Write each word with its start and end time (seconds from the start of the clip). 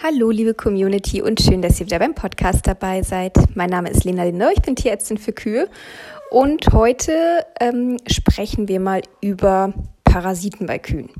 Hallo, 0.00 0.30
liebe 0.30 0.54
Community 0.54 1.20
und 1.22 1.40
schön, 1.40 1.60
dass 1.60 1.80
ihr 1.80 1.86
wieder 1.86 1.98
beim 1.98 2.14
Podcast 2.14 2.68
dabei 2.68 3.02
seid. 3.02 3.32
Mein 3.56 3.68
Name 3.68 3.90
ist 3.90 4.04
Lena 4.04 4.22
Lindau, 4.22 4.46
ich 4.54 4.62
bin 4.62 4.76
Tierärztin 4.76 5.18
für 5.18 5.32
Kühe 5.32 5.68
und 6.30 6.72
heute 6.72 7.44
ähm, 7.58 7.96
sprechen 8.06 8.68
wir 8.68 8.78
mal 8.78 9.02
über 9.20 9.72
Parasiten 10.04 10.68
bei 10.68 10.78
Kühen, 10.78 11.10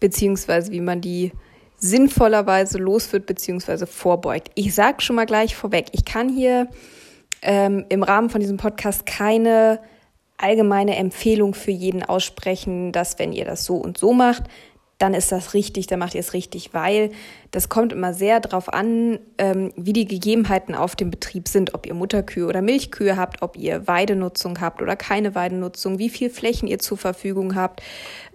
beziehungsweise 0.00 0.72
wie 0.72 0.80
man 0.80 1.00
die 1.00 1.30
sinnvollerweise 1.76 2.78
los 2.78 3.12
wird, 3.12 3.26
beziehungsweise 3.26 3.86
vorbeugt. 3.86 4.50
Ich 4.56 4.74
sage 4.74 5.02
schon 5.02 5.14
mal 5.14 5.26
gleich 5.26 5.54
vorweg, 5.54 5.86
ich 5.92 6.04
kann 6.04 6.28
hier 6.28 6.66
ähm, 7.42 7.84
im 7.90 8.02
Rahmen 8.02 8.28
von 8.28 8.40
diesem 8.40 8.56
Podcast 8.56 9.06
keine 9.06 9.78
allgemeine 10.36 10.96
Empfehlung 10.96 11.54
für 11.54 11.70
jeden 11.70 12.02
aussprechen, 12.02 12.90
dass 12.90 13.20
wenn 13.20 13.32
ihr 13.32 13.44
das 13.44 13.64
so 13.64 13.76
und 13.76 13.98
so 13.98 14.12
macht, 14.12 14.42
dann 14.98 15.12
ist 15.12 15.30
das 15.30 15.52
richtig, 15.52 15.86
dann 15.86 15.98
macht 15.98 16.14
ihr 16.14 16.20
es 16.20 16.32
richtig, 16.32 16.72
weil 16.72 17.10
das 17.50 17.68
kommt 17.68 17.92
immer 17.92 18.14
sehr 18.14 18.40
darauf 18.40 18.72
an, 18.72 19.18
ähm, 19.36 19.72
wie 19.76 19.92
die 19.92 20.06
Gegebenheiten 20.06 20.74
auf 20.74 20.96
dem 20.96 21.10
Betrieb 21.10 21.48
sind, 21.48 21.74
ob 21.74 21.86
ihr 21.86 21.92
Mutterkühe 21.92 22.46
oder 22.46 22.62
Milchkühe 22.62 23.16
habt, 23.16 23.42
ob 23.42 23.56
ihr 23.58 23.86
Weidenutzung 23.86 24.58
habt 24.60 24.80
oder 24.80 24.96
keine 24.96 25.34
Weidenutzung, 25.34 25.98
wie 25.98 26.08
viel 26.08 26.30
Flächen 26.30 26.66
ihr 26.66 26.78
zur 26.78 26.96
Verfügung 26.96 27.54
habt, 27.54 27.82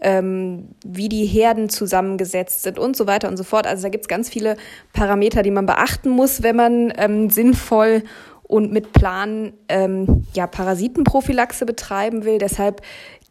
ähm, 0.02 0.70
wie 0.86 1.10
die 1.10 1.26
Herden 1.26 1.70
zusammengesetzt 1.70 2.62
sind 2.62 2.78
und 2.78 2.96
so 2.96 3.08
weiter 3.08 3.28
und 3.28 3.38
so 3.38 3.44
fort. 3.44 3.66
Also 3.66 3.84
da 3.84 3.90
gibt 3.90 4.04
es 4.04 4.08
ganz 4.08 4.30
viele 4.30 4.56
Parameter, 4.94 5.42
die 5.42 5.52
man 5.52 5.66
beachten 5.66 6.10
muss, 6.10 6.44
wenn 6.44 6.56
man 6.56 6.94
ähm, 6.96 7.32
sinnvoll 7.32 8.04
und 8.44 8.72
mit 8.72 8.94
Plan 8.94 9.54
ähm, 9.68 10.26
ja, 10.34 10.46
Parasitenprophylaxe 10.46 11.66
betreiben 11.66 12.24
will. 12.24 12.38
Deshalb 12.38 12.82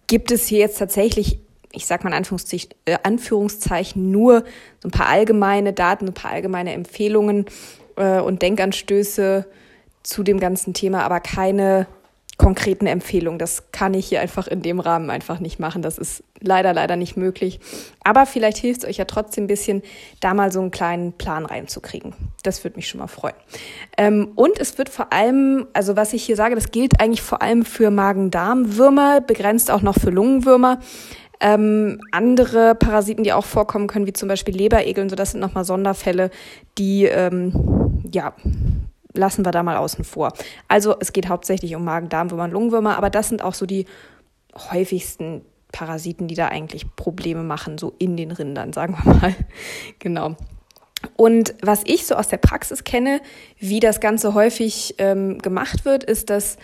gibt 0.08 0.32
es 0.32 0.46
hier 0.46 0.58
jetzt 0.58 0.78
tatsächlich 0.78 1.38
ich 1.72 1.86
sag 1.86 2.04
mal 2.04 2.10
in 2.10 2.16
Anführungszeichen, 2.16 2.70
äh, 2.84 2.98
Anführungszeichen 3.02 4.10
nur 4.10 4.44
so 4.80 4.88
ein 4.88 4.90
paar 4.90 5.08
allgemeine 5.08 5.72
Daten, 5.72 6.06
ein 6.08 6.14
paar 6.14 6.32
allgemeine 6.32 6.72
Empfehlungen 6.72 7.46
äh, 7.96 8.20
und 8.20 8.42
Denkanstöße 8.42 9.46
zu 10.02 10.22
dem 10.22 10.40
ganzen 10.40 10.74
Thema, 10.74 11.02
aber 11.04 11.20
keine 11.20 11.86
konkreten 12.40 12.86
Empfehlungen. 12.86 13.38
Das 13.38 13.70
kann 13.70 13.92
ich 13.92 14.06
hier 14.06 14.22
einfach 14.22 14.48
in 14.48 14.62
dem 14.62 14.80
Rahmen 14.80 15.10
einfach 15.10 15.40
nicht 15.40 15.60
machen. 15.60 15.82
Das 15.82 15.98
ist 15.98 16.24
leider, 16.40 16.72
leider 16.72 16.96
nicht 16.96 17.14
möglich. 17.14 17.60
Aber 18.02 18.24
vielleicht 18.24 18.56
hilft 18.56 18.82
es 18.82 18.88
euch 18.88 18.96
ja 18.96 19.04
trotzdem 19.04 19.44
ein 19.44 19.46
bisschen, 19.46 19.82
da 20.20 20.32
mal 20.32 20.50
so 20.50 20.58
einen 20.58 20.70
kleinen 20.70 21.12
Plan 21.12 21.44
reinzukriegen. 21.44 22.14
Das 22.42 22.64
würde 22.64 22.76
mich 22.76 22.88
schon 22.88 22.98
mal 22.98 23.08
freuen. 23.08 23.34
Ähm, 23.98 24.32
und 24.36 24.58
es 24.58 24.78
wird 24.78 24.88
vor 24.88 25.12
allem, 25.12 25.66
also 25.74 25.96
was 25.96 26.14
ich 26.14 26.24
hier 26.24 26.36
sage, 26.36 26.54
das 26.54 26.70
gilt 26.70 26.98
eigentlich 26.98 27.20
vor 27.20 27.42
allem 27.42 27.66
für 27.66 27.90
Magen-Darm-Würmer, 27.90 29.20
begrenzt 29.20 29.70
auch 29.70 29.82
noch 29.82 29.98
für 29.98 30.08
Lungenwürmer. 30.08 30.80
Ähm, 31.40 32.00
andere 32.12 32.74
Parasiten, 32.74 33.24
die 33.24 33.32
auch 33.32 33.46
vorkommen 33.46 33.86
können, 33.86 34.06
wie 34.06 34.12
zum 34.12 34.28
Beispiel 34.28 34.54
Leberegeln, 34.54 35.08
so 35.08 35.16
das 35.16 35.32
sind 35.32 35.40
nochmal 35.40 35.64
Sonderfälle, 35.64 36.30
die 36.76 37.04
ähm, 37.04 38.02
ja 38.12 38.34
lassen 39.14 39.44
wir 39.44 39.52
da 39.52 39.62
mal 39.62 39.76
außen 39.76 40.04
vor. 40.04 40.32
Also 40.68 40.96
es 41.00 41.12
geht 41.12 41.28
hauptsächlich 41.28 41.74
um 41.74 41.84
Magen-Darm-Würmer 41.84 42.44
und 42.44 42.52
Lungenwürmer, 42.52 42.96
aber 42.96 43.10
das 43.10 43.28
sind 43.28 43.42
auch 43.42 43.54
so 43.54 43.66
die 43.66 43.86
häufigsten 44.70 45.42
Parasiten, 45.72 46.28
die 46.28 46.34
da 46.34 46.48
eigentlich 46.48 46.94
Probleme 46.96 47.42
machen, 47.42 47.78
so 47.78 47.94
in 47.98 48.16
den 48.16 48.32
Rindern, 48.32 48.72
sagen 48.72 48.96
wir 49.02 49.14
mal. 49.14 49.34
genau. 49.98 50.36
Und 51.16 51.54
was 51.62 51.82
ich 51.86 52.06
so 52.06 52.14
aus 52.14 52.28
der 52.28 52.36
Praxis 52.36 52.84
kenne, 52.84 53.20
wie 53.58 53.80
das 53.80 54.00
Ganze 54.00 54.34
häufig 54.34 54.96
ähm, 54.98 55.38
gemacht 55.38 55.84
wird, 55.84 56.04
ist, 56.04 56.28
dass 56.28 56.56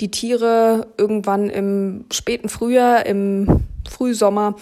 die 0.00 0.10
Tiere 0.10 0.88
irgendwann 0.96 1.50
im 1.50 2.06
späten 2.10 2.48
Frühjahr, 2.48 3.04
im 3.04 3.64
Frühsommer 3.88 4.56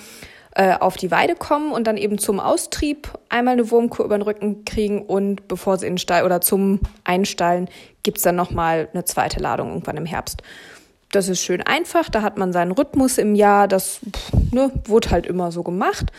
äh, 0.54 0.74
auf 0.74 0.96
die 0.96 1.10
Weide 1.10 1.36
kommen 1.36 1.72
und 1.72 1.86
dann 1.86 1.96
eben 1.96 2.18
zum 2.18 2.40
Austrieb 2.40 3.08
einmal 3.28 3.52
eine 3.52 3.70
Wurmkur 3.70 4.04
über 4.04 4.18
den 4.18 4.22
Rücken 4.22 4.64
kriegen 4.64 5.02
und 5.02 5.46
bevor 5.48 5.78
sie 5.78 5.86
in 5.86 5.94
den 5.94 5.98
Stall 5.98 6.24
oder 6.24 6.40
zum 6.40 6.80
Einstallen 7.04 7.68
gibt's 8.02 8.22
dann 8.22 8.36
nochmal 8.36 8.88
eine 8.92 9.04
zweite 9.04 9.40
Ladung 9.40 9.68
irgendwann 9.68 9.96
im 9.96 10.06
Herbst. 10.06 10.42
Das 11.12 11.28
ist 11.28 11.40
schön 11.40 11.62
einfach, 11.62 12.08
da 12.08 12.22
hat 12.22 12.36
man 12.36 12.52
seinen 12.52 12.72
Rhythmus 12.72 13.18
im 13.18 13.34
Jahr, 13.34 13.68
das 13.68 14.00
ne, 14.50 14.70
wurde 14.84 15.10
halt 15.10 15.26
immer 15.26 15.52
so 15.52 15.62
gemacht 15.62 16.12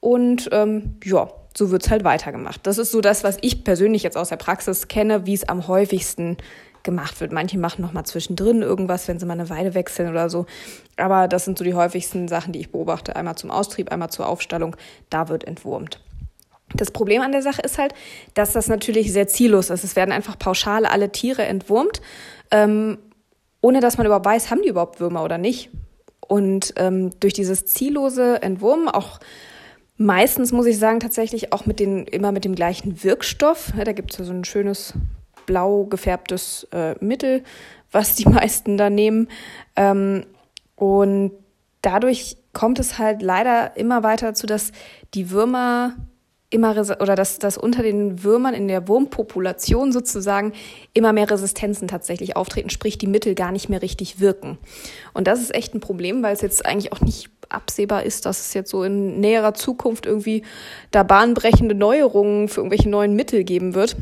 und 0.00 0.48
ähm, 0.52 0.96
ja, 1.04 1.28
so 1.56 1.70
wird's 1.70 1.90
halt 1.90 2.04
weitergemacht. 2.04 2.66
Das 2.66 2.78
ist 2.78 2.92
so 2.92 3.00
das, 3.00 3.24
was 3.24 3.38
ich 3.40 3.64
persönlich 3.64 4.02
jetzt 4.02 4.16
aus 4.16 4.28
der 4.28 4.36
Praxis 4.36 4.88
kenne, 4.88 5.26
wie 5.26 5.34
es 5.34 5.48
am 5.48 5.68
häufigsten 5.68 6.36
gemacht 6.86 7.20
wird. 7.20 7.32
Manche 7.32 7.58
machen 7.58 7.82
noch 7.82 7.92
mal 7.92 8.04
zwischendrin 8.04 8.62
irgendwas, 8.62 9.06
wenn 9.08 9.18
sie 9.18 9.26
mal 9.26 9.34
eine 9.34 9.50
Weide 9.50 9.74
wechseln 9.74 10.08
oder 10.08 10.30
so. 10.30 10.46
Aber 10.96 11.28
das 11.28 11.44
sind 11.44 11.58
so 11.58 11.64
die 11.64 11.74
häufigsten 11.74 12.28
Sachen, 12.28 12.54
die 12.54 12.60
ich 12.60 12.72
beobachte. 12.72 13.14
Einmal 13.14 13.34
zum 13.34 13.50
Austrieb, 13.50 13.92
einmal 13.92 14.08
zur 14.08 14.26
Aufstallung. 14.26 14.74
Da 15.10 15.28
wird 15.28 15.44
entwurmt. 15.44 16.00
Das 16.74 16.90
Problem 16.90 17.20
an 17.20 17.32
der 17.32 17.42
Sache 17.42 17.60
ist 17.60 17.76
halt, 17.76 17.92
dass 18.32 18.52
das 18.52 18.68
natürlich 18.68 19.12
sehr 19.12 19.28
ziellos 19.28 19.68
ist. 19.68 19.84
Es 19.84 19.96
werden 19.96 20.12
einfach 20.12 20.38
pauschal 20.38 20.86
alle 20.86 21.12
Tiere 21.12 21.44
entwurmt, 21.44 22.00
ähm, 22.50 22.98
ohne 23.60 23.80
dass 23.80 23.98
man 23.98 24.06
überhaupt 24.06 24.26
weiß, 24.26 24.50
haben 24.50 24.62
die 24.62 24.68
überhaupt 24.68 24.98
Würmer 24.98 25.22
oder 25.22 25.38
nicht. 25.38 25.70
Und 26.20 26.74
ähm, 26.76 27.10
durch 27.20 27.34
dieses 27.34 27.66
ziellose 27.66 28.42
Entwurmen, 28.42 28.88
auch 28.88 29.20
meistens 29.96 30.52
muss 30.52 30.66
ich 30.66 30.78
sagen, 30.78 31.00
tatsächlich 31.00 31.52
auch 31.52 31.66
mit 31.66 31.78
den, 31.78 32.06
immer 32.06 32.32
mit 32.32 32.44
dem 32.44 32.54
gleichen 32.54 33.04
Wirkstoff. 33.04 33.72
Da 33.84 33.92
gibt 33.92 34.12
es 34.12 34.18
ja 34.18 34.24
so 34.24 34.32
ein 34.32 34.44
schönes 34.44 34.94
blau 35.46 35.84
gefärbtes 35.84 36.66
äh, 36.72 36.94
Mittel, 37.00 37.42
was 37.92 38.14
die 38.16 38.28
meisten 38.28 38.76
da 38.76 38.90
nehmen. 38.90 39.28
Ähm, 39.76 40.26
und 40.74 41.32
dadurch 41.82 42.36
kommt 42.52 42.78
es 42.78 42.98
halt 42.98 43.22
leider 43.22 43.76
immer 43.76 44.02
weiter 44.02 44.28
dazu, 44.28 44.46
dass 44.46 44.72
die 45.14 45.30
Würmer 45.30 45.94
immer 46.48 46.76
oder 47.00 47.16
dass, 47.16 47.38
dass 47.38 47.58
unter 47.58 47.82
den 47.82 48.22
Würmern 48.22 48.54
in 48.54 48.68
der 48.68 48.86
Wurmpopulation 48.86 49.92
sozusagen 49.92 50.52
immer 50.94 51.12
mehr 51.12 51.30
Resistenzen 51.30 51.88
tatsächlich 51.88 52.36
auftreten, 52.36 52.70
sprich 52.70 52.98
die 52.98 53.08
Mittel 53.08 53.34
gar 53.34 53.50
nicht 53.50 53.68
mehr 53.68 53.82
richtig 53.82 54.20
wirken. 54.20 54.58
Und 55.12 55.26
das 55.26 55.40
ist 55.40 55.54
echt 55.54 55.74
ein 55.74 55.80
Problem, 55.80 56.22
weil 56.22 56.34
es 56.34 56.42
jetzt 56.42 56.64
eigentlich 56.64 56.92
auch 56.92 57.00
nicht 57.00 57.30
absehbar 57.48 58.04
ist, 58.04 58.26
dass 58.26 58.40
es 58.40 58.54
jetzt 58.54 58.70
so 58.70 58.84
in 58.84 59.20
näherer 59.20 59.54
Zukunft 59.54 60.06
irgendwie 60.06 60.42
da 60.92 61.02
bahnbrechende 61.02 61.74
Neuerungen 61.74 62.48
für 62.48 62.60
irgendwelche 62.60 62.88
neuen 62.88 63.14
Mittel 63.14 63.44
geben 63.44 63.74
wird 63.74 63.96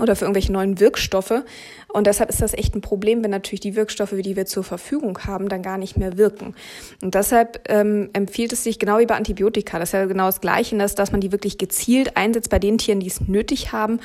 oder 0.00 0.16
für 0.16 0.24
irgendwelche 0.24 0.52
neuen 0.52 0.80
Wirkstoffe. 0.80 1.42
Und 1.88 2.06
deshalb 2.06 2.28
ist 2.28 2.42
das 2.42 2.52
echt 2.52 2.74
ein 2.74 2.80
Problem, 2.80 3.24
wenn 3.24 3.30
natürlich 3.30 3.60
die 3.60 3.76
Wirkstoffe, 3.76 4.14
die 4.18 4.36
wir 4.36 4.46
zur 4.46 4.64
Verfügung 4.64 5.18
haben, 5.20 5.48
dann 5.48 5.62
gar 5.62 5.78
nicht 5.78 5.96
mehr 5.96 6.18
wirken. 6.18 6.54
Und 7.02 7.14
deshalb 7.14 7.68
ähm, 7.68 8.10
empfiehlt 8.12 8.52
es 8.52 8.64
sich 8.64 8.78
genau 8.78 8.98
wie 8.98 9.06
bei 9.06 9.16
Antibiotika, 9.16 9.78
das 9.78 9.90
ist 9.90 9.92
ja 9.94 10.04
genau 10.04 10.26
das 10.26 10.40
Gleiche, 10.40 10.76
dass, 10.76 10.94
dass 10.94 11.12
man 11.12 11.20
die 11.20 11.32
wirklich 11.32 11.58
gezielt 11.58 12.16
einsetzt 12.16 12.50
bei 12.50 12.58
den 12.58 12.78
Tieren, 12.78 13.00
die 13.00 13.06
es 13.06 13.22
nötig 13.22 13.72
haben 13.72 14.00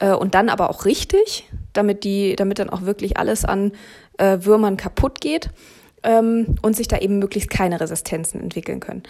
äh, 0.00 0.12
und 0.12 0.34
dann 0.34 0.48
aber 0.48 0.70
auch 0.70 0.84
richtig, 0.84 1.48
damit 1.72 2.04
die, 2.04 2.34
damit 2.36 2.58
dann 2.58 2.70
auch 2.70 2.82
wirklich 2.82 3.16
alles 3.16 3.44
an 3.44 3.72
äh, 4.18 4.38
Würmern 4.40 4.76
kaputt 4.76 5.20
geht 5.20 5.50
ähm, 6.02 6.56
und 6.62 6.74
sich 6.74 6.88
da 6.88 6.98
eben 6.98 7.18
möglichst 7.18 7.50
keine 7.50 7.80
Resistenzen 7.80 8.40
entwickeln 8.40 8.80
können. 8.80 9.02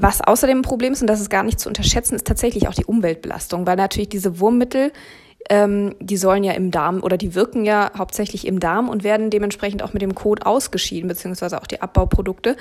Was 0.00 0.20
außerdem 0.20 0.58
ein 0.58 0.62
Problem 0.62 0.92
ist, 0.92 1.00
und 1.00 1.08
das 1.08 1.20
ist 1.20 1.28
gar 1.28 1.42
nicht 1.42 1.58
zu 1.58 1.68
unterschätzen, 1.68 2.14
ist 2.14 2.26
tatsächlich 2.26 2.68
auch 2.68 2.74
die 2.74 2.84
Umweltbelastung, 2.84 3.66
weil 3.66 3.76
natürlich 3.76 4.08
diese 4.08 4.38
Wurmmittel 4.38 4.92
ähm, 5.48 5.94
die 6.00 6.16
sollen 6.16 6.44
ja 6.44 6.52
im 6.52 6.70
Darm 6.70 7.02
oder 7.02 7.16
die 7.16 7.34
wirken 7.34 7.64
ja 7.64 7.90
hauptsächlich 7.96 8.46
im 8.46 8.60
Darm 8.60 8.88
und 8.88 9.04
werden 9.04 9.30
dementsprechend 9.30 9.82
auch 9.82 9.92
mit 9.92 10.02
dem 10.02 10.14
Kot 10.14 10.44
ausgeschieden, 10.44 11.08
beziehungsweise 11.08 11.60
auch 11.60 11.66
die 11.66 11.80
Abbauprodukte. 11.80 12.56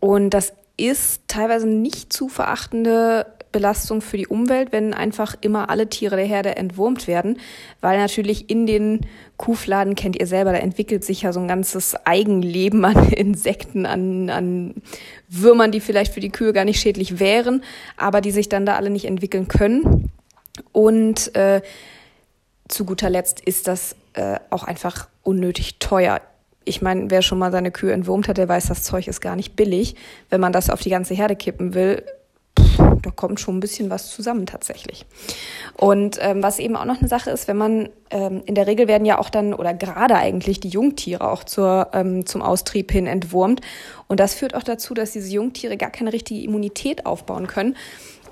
Und 0.00 0.30
das 0.30 0.52
ist 0.76 1.22
teilweise 1.28 1.68
nicht 1.68 2.12
zu 2.12 2.28
verachtende 2.28 3.26
Belastung 3.52 4.00
für 4.00 4.16
die 4.16 4.26
Umwelt, 4.26 4.72
wenn 4.72 4.92
einfach 4.92 5.36
immer 5.40 5.70
alle 5.70 5.88
Tiere 5.88 6.16
der 6.16 6.24
Herde 6.24 6.56
entwurmt 6.56 7.06
werden, 7.06 7.38
weil 7.80 7.98
natürlich 7.98 8.50
in 8.50 8.66
den 8.66 9.06
Kuhfladen, 9.36 9.94
kennt 9.94 10.18
ihr 10.18 10.26
selber, 10.26 10.50
da 10.50 10.58
entwickelt 10.58 11.04
sich 11.04 11.22
ja 11.22 11.32
so 11.32 11.38
ein 11.38 11.46
ganzes 11.46 11.94
Eigenleben 12.04 12.84
an 12.84 13.08
Insekten, 13.12 13.86
an, 13.86 14.28
an 14.28 14.74
Würmern, 15.28 15.70
die 15.70 15.78
vielleicht 15.78 16.12
für 16.12 16.18
die 16.18 16.30
Kühe 16.30 16.52
gar 16.52 16.64
nicht 16.64 16.80
schädlich 16.80 17.20
wären, 17.20 17.62
aber 17.96 18.20
die 18.20 18.32
sich 18.32 18.48
dann 18.48 18.66
da 18.66 18.74
alle 18.74 18.90
nicht 18.90 19.04
entwickeln 19.04 19.46
können. 19.46 20.10
Und 20.72 21.34
äh, 21.36 21.62
zu 22.74 22.84
guter 22.84 23.08
Letzt 23.08 23.40
ist 23.40 23.68
das 23.68 23.96
äh, 24.14 24.38
auch 24.50 24.64
einfach 24.64 25.08
unnötig 25.22 25.78
teuer. 25.78 26.20
Ich 26.64 26.82
meine, 26.82 27.10
wer 27.10 27.22
schon 27.22 27.38
mal 27.38 27.52
seine 27.52 27.70
Kühe 27.70 27.92
entwurmt 27.92 28.28
hat, 28.28 28.36
der 28.36 28.48
weiß, 28.48 28.66
das 28.66 28.82
Zeug 28.82 29.06
ist 29.06 29.20
gar 29.20 29.36
nicht 29.36 29.54
billig. 29.56 29.96
Wenn 30.28 30.40
man 30.40 30.52
das 30.52 30.70
auf 30.70 30.80
die 30.80 30.90
ganze 30.90 31.14
Herde 31.14 31.36
kippen 31.36 31.74
will, 31.74 32.04
pff, 32.58 32.78
da 33.02 33.10
kommt 33.10 33.38
schon 33.38 33.58
ein 33.58 33.60
bisschen 33.60 33.90
was 33.90 34.10
zusammen 34.10 34.46
tatsächlich. 34.46 35.06
Und 35.76 36.18
ähm, 36.20 36.42
was 36.42 36.58
eben 36.58 36.74
auch 36.76 36.84
noch 36.84 36.98
eine 36.98 37.08
Sache 37.08 37.30
ist, 37.30 37.48
wenn 37.48 37.56
man 37.56 37.90
ähm, 38.10 38.42
in 38.46 38.54
der 38.54 38.66
Regel 38.66 38.88
werden 38.88 39.04
ja 39.04 39.18
auch 39.18 39.30
dann 39.30 39.54
oder 39.54 39.74
gerade 39.74 40.16
eigentlich 40.16 40.58
die 40.58 40.68
Jungtiere 40.68 41.30
auch 41.30 41.44
zur, 41.44 41.90
ähm, 41.92 42.26
zum 42.26 42.42
Austrieb 42.42 42.90
hin 42.90 43.06
entwurmt. 43.06 43.60
Und 44.08 44.20
das 44.20 44.34
führt 44.34 44.54
auch 44.54 44.62
dazu, 44.62 44.94
dass 44.94 45.12
diese 45.12 45.30
Jungtiere 45.30 45.76
gar 45.76 45.90
keine 45.90 46.12
richtige 46.12 46.42
Immunität 46.42 47.06
aufbauen 47.06 47.46
können 47.46 47.76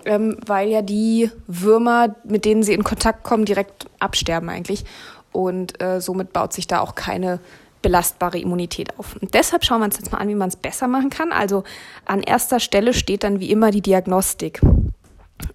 ähm, 0.04 0.36
weil 0.46 0.68
ja 0.68 0.82
die 0.82 1.30
Würmer, 1.46 2.14
mit 2.24 2.44
denen 2.44 2.62
sie 2.62 2.74
in 2.74 2.84
Kontakt 2.84 3.22
kommen, 3.24 3.44
direkt 3.44 3.86
absterben 3.98 4.48
eigentlich. 4.48 4.84
Und 5.32 5.82
äh, 5.82 6.00
somit 6.00 6.32
baut 6.32 6.52
sich 6.52 6.66
da 6.66 6.80
auch 6.80 6.94
keine 6.94 7.40
belastbare 7.80 8.38
Immunität 8.38 8.98
auf. 8.98 9.16
Und 9.20 9.34
deshalb 9.34 9.64
schauen 9.64 9.80
wir 9.80 9.86
uns 9.86 9.96
jetzt 9.98 10.12
mal 10.12 10.18
an, 10.18 10.28
wie 10.28 10.34
man 10.34 10.48
es 10.48 10.56
besser 10.56 10.86
machen 10.86 11.10
kann. 11.10 11.32
Also 11.32 11.64
an 12.04 12.22
erster 12.22 12.60
Stelle 12.60 12.94
steht 12.94 13.24
dann 13.24 13.40
wie 13.40 13.50
immer 13.50 13.70
die 13.70 13.80
Diagnostik. 13.82 14.60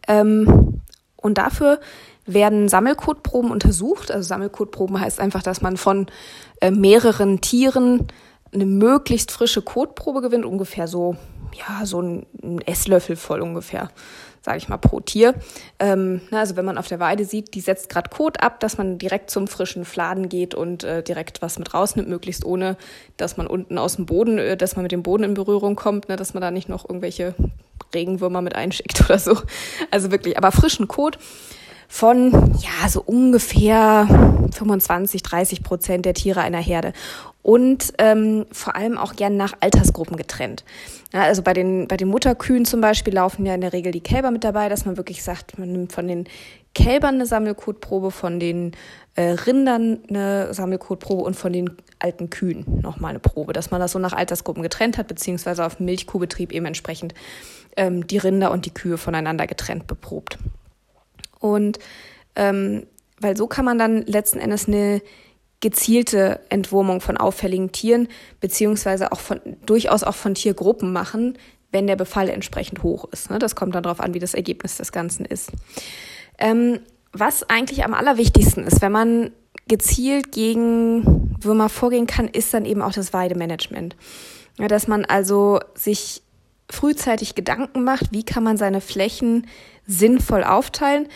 Ähm, 0.07 0.81
Und 1.15 1.37
dafür 1.37 1.79
werden 2.25 2.69
Sammelkotproben 2.69 3.51
untersucht. 3.51 4.11
Also 4.11 4.27
Sammelkotproben 4.27 4.99
heißt 4.99 5.19
einfach, 5.19 5.43
dass 5.43 5.61
man 5.61 5.77
von 5.77 6.07
äh, 6.61 6.71
mehreren 6.71 7.39
Tieren 7.41 8.07
eine 8.53 8.65
möglichst 8.65 9.31
frische 9.31 9.61
Kotprobe 9.61 10.21
gewinnt, 10.21 10.45
ungefähr 10.45 10.87
so, 10.87 11.15
ja, 11.53 11.85
so 11.85 12.01
ein, 12.01 12.25
ein 12.43 12.61
Esslöffel 12.61 13.15
voll 13.15 13.41
ungefähr, 13.41 13.89
sage 14.47 14.59
ich 14.59 14.69
mal, 14.69 14.77
pro 14.77 15.01
Tier. 15.01 15.35
Ähm, 15.77 16.21
na, 16.31 16.39
also 16.39 16.55
wenn 16.55 16.63
man 16.63 16.77
auf 16.77 16.87
der 16.87 17.01
Weide 17.01 17.25
sieht, 17.25 17.53
die 17.53 17.59
setzt 17.59 17.89
gerade 17.89 18.09
Kot 18.09 18.41
ab, 18.41 18.61
dass 18.61 18.77
man 18.77 18.97
direkt 18.97 19.29
zum 19.29 19.49
frischen 19.49 19.83
Fladen 19.83 20.29
geht 20.29 20.55
und 20.55 20.85
äh, 20.85 21.03
direkt 21.03 21.41
was 21.41 21.59
mit 21.59 21.73
rausnimmt, 21.73 22.07
möglichst 22.07 22.45
ohne, 22.45 22.77
dass 23.17 23.35
man 23.35 23.45
unten 23.45 23.77
aus 23.77 23.97
dem 23.97 24.05
Boden, 24.05 24.37
äh, 24.37 24.55
dass 24.55 24.77
man 24.77 24.83
mit 24.83 24.93
dem 24.93 25.03
Boden 25.03 25.25
in 25.25 25.33
Berührung 25.33 25.75
kommt, 25.75 26.07
ne, 26.07 26.15
dass 26.15 26.33
man 26.33 26.39
da 26.39 26.49
nicht 26.49 26.69
noch 26.69 26.87
irgendwelche 26.87 27.35
Regenwürmer 27.93 28.41
mit 28.41 28.55
einschickt 28.55 29.01
oder 29.05 29.19
so. 29.19 29.37
Also 29.91 30.11
wirklich, 30.11 30.37
aber 30.37 30.53
frischen 30.53 30.87
Kot 30.87 31.19
von, 31.89 32.31
ja, 32.31 32.87
so 32.87 33.01
ungefähr 33.01 34.07
25, 34.53 35.23
30 35.23 35.61
Prozent 35.61 36.05
der 36.05 36.13
Tiere 36.13 36.39
einer 36.39 36.61
Herde. 36.61 36.93
Und 37.47 37.93
ähm, 37.97 38.45
vor 38.51 38.75
allem 38.75 38.97
auch 38.97 39.15
gern 39.15 39.37
nach 39.37 39.53
Altersgruppen 39.61 40.17
getrennt. 40.17 40.65
Ja, 41.13 41.21
also 41.21 41.41
bei 41.41 41.53
den, 41.53 41.87
bei 41.87 41.95
den 41.95 42.09
Mutterkühen 42.09 42.65
zum 42.65 42.81
Beispiel 42.81 43.13
laufen 43.13 43.45
ja 43.45 43.55
in 43.55 43.61
der 43.61 43.71
Regel 43.71 43.93
die 43.93 44.01
Kälber 44.01 44.31
mit 44.31 44.43
dabei, 44.43 44.67
dass 44.67 44.83
man 44.83 44.97
wirklich 44.97 45.23
sagt, 45.23 45.57
man 45.57 45.71
nimmt 45.71 45.93
von 45.93 46.09
den 46.09 46.27
Kälbern 46.75 47.15
eine 47.15 47.25
Sammelkotprobe, 47.25 48.11
von 48.11 48.41
den 48.41 48.73
äh, 49.15 49.29
Rindern 49.29 49.99
eine 50.09 50.53
Sammelkotprobe 50.53 51.23
und 51.23 51.37
von 51.37 51.53
den 51.53 51.71
alten 51.99 52.29
Kühen 52.29 52.65
nochmal 52.81 53.11
eine 53.11 53.19
Probe, 53.19 53.53
dass 53.53 53.71
man 53.71 53.79
das 53.79 53.93
so 53.93 53.99
nach 53.99 54.11
Altersgruppen 54.11 54.61
getrennt 54.61 54.97
hat, 54.97 55.07
beziehungsweise 55.07 55.65
auf 55.65 55.79
Milchkuhbetrieb 55.79 56.51
eben 56.51 56.65
entsprechend 56.65 57.13
ähm, 57.77 58.07
die 58.07 58.17
Rinder 58.17 58.51
und 58.51 58.65
die 58.65 58.73
Kühe 58.73 58.97
voneinander 58.97 59.47
getrennt 59.47 59.87
beprobt. 59.87 60.37
Und 61.39 61.79
ähm, 62.35 62.87
weil 63.21 63.37
so 63.37 63.47
kann 63.47 63.63
man 63.63 63.79
dann 63.79 64.01
letzten 64.01 64.39
Endes 64.39 64.67
eine 64.67 65.01
gezielte 65.59 66.39
Entwurmung 66.49 67.01
von 67.01 67.17
auffälligen 67.17 67.71
Tieren, 67.71 68.07
beziehungsweise 68.39 69.11
auch 69.11 69.19
von, 69.19 69.39
durchaus 69.65 70.03
auch 70.03 70.15
von 70.15 70.35
Tiergruppen 70.35 70.93
machen, 70.93 71.37
wenn 71.71 71.87
der 71.87 71.95
Befall 71.95 72.29
entsprechend 72.29 72.83
hoch 72.83 73.05
ist. 73.11 73.29
Ne? 73.29 73.39
Das 73.39 73.55
kommt 73.55 73.75
dann 73.75 73.83
darauf 73.83 73.99
an, 73.99 74.13
wie 74.13 74.19
das 74.19 74.33
Ergebnis 74.33 74.77
des 74.77 74.91
Ganzen 74.91 75.25
ist. 75.25 75.51
Ähm, 76.37 76.79
was 77.11 77.49
eigentlich 77.49 77.83
am 77.83 77.93
allerwichtigsten 77.93 78.65
ist, 78.65 78.81
wenn 78.81 78.91
man 78.91 79.31
gezielt 79.67 80.31
gegen 80.31 81.35
Würmer 81.41 81.69
vorgehen 81.69 82.07
kann, 82.07 82.27
ist 82.27 82.53
dann 82.53 82.65
eben 82.65 82.81
auch 82.81 82.93
das 82.93 83.11
Weidemanagement. 83.13 83.95
Dass 84.57 84.87
man 84.87 85.05
also 85.05 85.59
sich 85.75 86.21
frühzeitig 86.69 87.35
Gedanken 87.35 87.83
macht, 87.83 88.11
wie 88.11 88.23
kann 88.23 88.43
man 88.43 88.57
seine 88.57 88.81
Flächen 88.81 89.47
sinnvoll 89.85 90.43
aufteilen. 90.43 91.07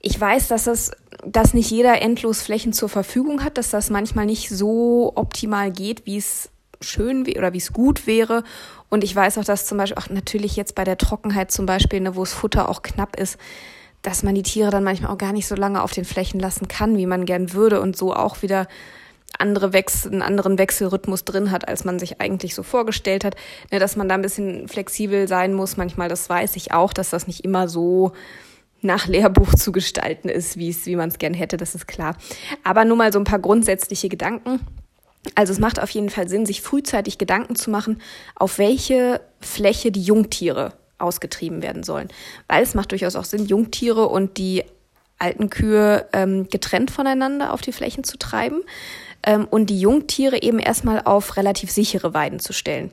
Ich 0.00 0.20
weiß, 0.20 0.48
dass 0.48 0.66
es, 0.66 0.92
dass 1.26 1.54
nicht 1.54 1.70
jeder 1.70 2.00
endlos 2.00 2.42
Flächen 2.42 2.72
zur 2.72 2.88
Verfügung 2.88 3.42
hat, 3.42 3.58
dass 3.58 3.70
das 3.70 3.90
manchmal 3.90 4.26
nicht 4.26 4.48
so 4.48 5.12
optimal 5.16 5.72
geht, 5.72 6.06
wie 6.06 6.18
es 6.18 6.50
schön 6.80 7.22
oder 7.22 7.52
wie 7.52 7.58
es 7.58 7.72
gut 7.72 8.06
wäre. 8.06 8.44
Und 8.88 9.02
ich 9.02 9.14
weiß 9.14 9.38
auch, 9.38 9.44
dass 9.44 9.66
zum 9.66 9.78
Beispiel 9.78 9.98
auch 9.98 10.08
natürlich 10.08 10.56
jetzt 10.56 10.74
bei 10.74 10.84
der 10.84 10.98
Trockenheit 10.98 11.50
zum 11.50 11.66
Beispiel, 11.66 12.00
ne, 12.00 12.14
wo 12.14 12.20
das 12.20 12.32
Futter 12.32 12.68
auch 12.68 12.82
knapp 12.82 13.18
ist, 13.18 13.38
dass 14.02 14.22
man 14.22 14.36
die 14.36 14.44
Tiere 14.44 14.70
dann 14.70 14.84
manchmal 14.84 15.10
auch 15.12 15.18
gar 15.18 15.32
nicht 15.32 15.48
so 15.48 15.56
lange 15.56 15.82
auf 15.82 15.92
den 15.92 16.04
Flächen 16.04 16.38
lassen 16.38 16.68
kann, 16.68 16.96
wie 16.96 17.06
man 17.06 17.26
gern 17.26 17.52
würde 17.52 17.80
und 17.80 17.96
so 17.96 18.14
auch 18.14 18.42
wieder 18.42 18.68
andere 19.38 19.72
Wechsel, 19.72 20.12
einen 20.12 20.22
anderen 20.22 20.58
Wechselrhythmus 20.58 21.24
drin 21.24 21.50
hat, 21.50 21.68
als 21.68 21.84
man 21.84 21.98
sich 21.98 22.20
eigentlich 22.20 22.54
so 22.54 22.62
vorgestellt 22.62 23.24
hat. 23.24 23.34
Ne, 23.72 23.80
dass 23.80 23.96
man 23.96 24.08
da 24.08 24.14
ein 24.14 24.22
bisschen 24.22 24.68
flexibel 24.68 25.26
sein 25.26 25.54
muss. 25.54 25.76
Manchmal, 25.76 26.08
das 26.08 26.30
weiß 26.30 26.54
ich 26.56 26.72
auch, 26.72 26.92
dass 26.92 27.10
das 27.10 27.26
nicht 27.26 27.44
immer 27.44 27.68
so 27.68 28.12
nach 28.80 29.06
Lehrbuch 29.06 29.54
zu 29.54 29.72
gestalten 29.72 30.28
ist, 30.28 30.56
wie 30.56 30.70
es, 30.70 30.86
wie 30.86 30.96
man 30.96 31.08
es 31.08 31.18
gern 31.18 31.34
hätte, 31.34 31.56
das 31.56 31.74
ist 31.74 31.88
klar. 31.88 32.16
Aber 32.64 32.84
nur 32.84 32.96
mal 32.96 33.12
so 33.12 33.18
ein 33.18 33.24
paar 33.24 33.40
grundsätzliche 33.40 34.08
Gedanken. 34.08 34.60
Also 35.34 35.52
es 35.52 35.58
macht 35.58 35.80
auf 35.80 35.90
jeden 35.90 36.10
Fall 36.10 36.28
Sinn, 36.28 36.46
sich 36.46 36.62
frühzeitig 36.62 37.18
Gedanken 37.18 37.56
zu 37.56 37.70
machen, 37.70 38.00
auf 38.36 38.58
welche 38.58 39.20
Fläche 39.40 39.90
die 39.90 40.02
Jungtiere 40.02 40.72
ausgetrieben 40.98 41.62
werden 41.62 41.82
sollen. 41.82 42.08
Weil 42.46 42.62
es 42.62 42.74
macht 42.74 42.92
durchaus 42.92 43.16
auch 43.16 43.24
Sinn, 43.24 43.46
Jungtiere 43.46 44.08
und 44.08 44.38
die 44.38 44.64
alten 45.18 45.50
Kühe 45.50 46.06
ähm, 46.12 46.48
getrennt 46.48 46.90
voneinander 46.90 47.52
auf 47.52 47.60
die 47.60 47.72
Flächen 47.72 48.04
zu 48.04 48.18
treiben 48.18 48.62
ähm, 49.24 49.46
und 49.50 49.66
die 49.70 49.80
Jungtiere 49.80 50.42
eben 50.42 50.58
erstmal 50.60 51.02
auf 51.02 51.36
relativ 51.36 51.70
sichere 51.70 52.14
Weiden 52.14 52.38
zu 52.38 52.52
stellen. 52.52 52.92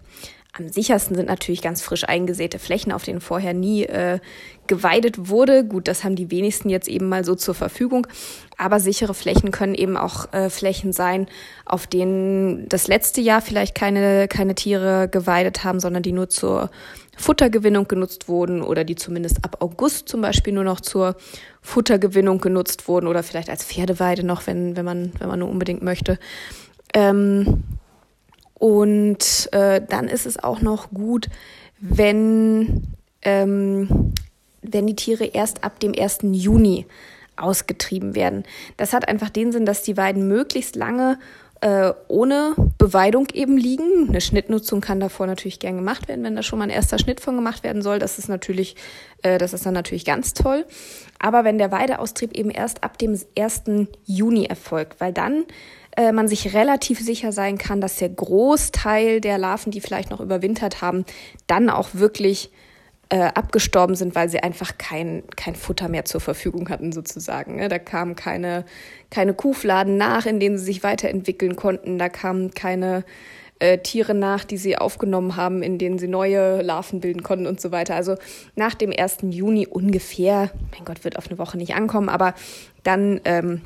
Am 0.57 0.69
sichersten 0.69 1.17
sind 1.17 1.27
natürlich 1.27 1.61
ganz 1.61 1.81
frisch 1.81 2.07
eingesäte 2.07 2.59
Flächen, 2.59 2.93
auf 2.93 3.03
denen 3.03 3.19
vorher 3.19 3.53
nie 3.53 3.83
äh, 3.83 4.19
geweidet 4.67 5.27
wurde. 5.27 5.65
Gut, 5.65 5.89
das 5.89 6.05
haben 6.05 6.15
die 6.15 6.31
wenigsten 6.31 6.69
jetzt 6.69 6.87
eben 6.87 7.09
mal 7.09 7.25
so 7.25 7.35
zur 7.35 7.55
Verfügung. 7.55 8.07
Aber 8.57 8.79
sichere 8.79 9.13
Flächen 9.13 9.51
können 9.51 9.75
eben 9.75 9.97
auch 9.97 10.31
äh, 10.31 10.49
Flächen 10.49 10.93
sein, 10.93 11.27
auf 11.65 11.87
denen 11.87 12.69
das 12.69 12.87
letzte 12.87 13.19
Jahr 13.19 13.41
vielleicht 13.41 13.75
keine, 13.75 14.29
keine 14.29 14.55
Tiere 14.55 15.09
geweidet 15.09 15.65
haben, 15.65 15.81
sondern 15.81 16.03
die 16.03 16.13
nur 16.13 16.29
zur 16.29 16.71
Futtergewinnung 17.17 17.89
genutzt 17.89 18.29
wurden 18.29 18.61
oder 18.61 18.85
die 18.85 18.95
zumindest 18.95 19.43
ab 19.43 19.57
August 19.59 20.07
zum 20.07 20.21
Beispiel 20.21 20.53
nur 20.53 20.63
noch 20.63 20.79
zur 20.79 21.17
Futtergewinnung 21.61 22.39
genutzt 22.39 22.87
wurden 22.87 23.07
oder 23.07 23.23
vielleicht 23.23 23.49
als 23.49 23.65
Pferdeweide 23.65 24.25
noch, 24.25 24.47
wenn, 24.47 24.77
wenn 24.77 24.85
man, 24.85 25.11
wenn 25.19 25.27
man 25.27 25.39
nur 25.39 25.49
unbedingt 25.49 25.81
möchte. 25.81 26.17
Ähm, 26.93 27.63
und 28.55 29.49
äh, 29.51 29.81
dann 29.87 30.07
ist 30.07 30.25
es 30.25 30.41
auch 30.41 30.61
noch 30.61 30.89
gut, 30.91 31.27
wenn, 31.79 32.83
ähm, 33.21 34.13
wenn 34.61 34.87
die 34.87 34.95
Tiere 34.95 35.25
erst 35.25 35.63
ab 35.63 35.79
dem 35.79 35.93
1. 35.93 36.19
Juni 36.31 36.85
ausgetrieben 37.35 38.15
werden. 38.15 38.43
Das 38.77 38.93
hat 38.93 39.07
einfach 39.07 39.29
den 39.29 39.51
Sinn, 39.51 39.65
dass 39.65 39.83
die 39.83 39.97
Weiden 39.97 40.27
möglichst 40.27 40.75
lange 40.75 41.19
äh, 41.61 41.93
ohne 42.07 42.53
Beweidung 42.77 43.27
eben 43.33 43.57
liegen. 43.57 44.09
Eine 44.09 44.21
Schnittnutzung 44.21 44.81
kann 44.81 44.99
davor 44.99 45.27
natürlich 45.27 45.59
gern 45.59 45.75
gemacht 45.75 46.07
werden, 46.07 46.23
wenn 46.23 46.35
da 46.35 46.43
schon 46.43 46.59
mal 46.59 46.65
ein 46.65 46.69
erster 46.69 46.99
Schnitt 46.99 47.21
von 47.21 47.35
gemacht 47.35 47.63
werden 47.63 47.81
soll. 47.81 47.99
Das 47.99 48.19
ist 48.19 48.27
natürlich, 48.27 48.75
äh, 49.21 49.37
das 49.37 49.53
ist 49.53 49.65
dann 49.65 49.73
natürlich 49.73 50.05
ganz 50.05 50.33
toll. 50.33 50.65
Aber 51.19 51.43
wenn 51.43 51.57
der 51.57 51.71
Weideaustrieb 51.71 52.33
eben 52.33 52.49
erst 52.49 52.83
ab 52.83 52.97
dem 52.97 53.19
1. 53.37 53.63
Juni 54.03 54.45
erfolgt, 54.45 54.99
weil 54.99 55.13
dann 55.13 55.45
äh, 55.95 56.11
man 56.11 56.27
sich 56.27 56.53
relativ 56.53 56.99
sicher 56.99 57.31
sein 57.31 57.57
kann, 57.57 57.81
dass 57.81 57.97
der 57.97 58.09
Großteil 58.09 59.21
der 59.21 59.37
Larven, 59.37 59.71
die 59.71 59.81
vielleicht 59.81 60.11
noch 60.11 60.19
überwintert 60.19 60.81
haben, 60.81 61.05
dann 61.47 61.69
auch 61.69 61.89
wirklich 61.93 62.51
äh, 63.09 63.19
abgestorben 63.19 63.95
sind, 63.95 64.15
weil 64.15 64.29
sie 64.29 64.39
einfach 64.39 64.77
kein, 64.77 65.23
kein 65.35 65.55
Futter 65.55 65.89
mehr 65.89 66.05
zur 66.05 66.21
Verfügung 66.21 66.69
hatten, 66.69 66.91
sozusagen. 66.91 67.57
Ne? 67.57 67.69
Da 67.69 67.79
kamen 67.79 68.15
keine, 68.15 68.65
keine 69.12 69.33
Kuhfladen 69.33 69.97
nach, 69.97 70.25
in 70.25 70.39
denen 70.39 70.57
sie 70.57 70.65
sich 70.65 70.83
weiterentwickeln 70.83 71.55
konnten. 71.55 71.97
Da 71.97 72.09
kamen 72.09 72.51
keine 72.51 73.03
äh, 73.59 73.77
Tiere 73.77 74.13
nach, 74.13 74.43
die 74.43 74.57
sie 74.57 74.77
aufgenommen 74.77 75.35
haben, 75.35 75.63
in 75.63 75.77
denen 75.77 76.00
sie 76.00 76.07
neue 76.07 76.62
Larven 76.62 77.00
bilden 77.00 77.24
konnten 77.24 77.47
und 77.47 77.62
so 77.62 77.71
weiter. 77.71 77.95
Also 77.95 78.15
nach 78.55 78.74
dem 78.74 78.91
1. 78.91 79.17
Juni 79.29 79.67
ungefähr, 79.67 80.51
mein 80.71 80.85
Gott, 80.85 81.03
wird 81.03 81.17
auf 81.17 81.27
eine 81.27 81.38
Woche 81.38 81.57
nicht 81.57 81.75
ankommen, 81.75 82.09
aber 82.09 82.33
dann 82.83 83.21
ähm, 83.25 83.62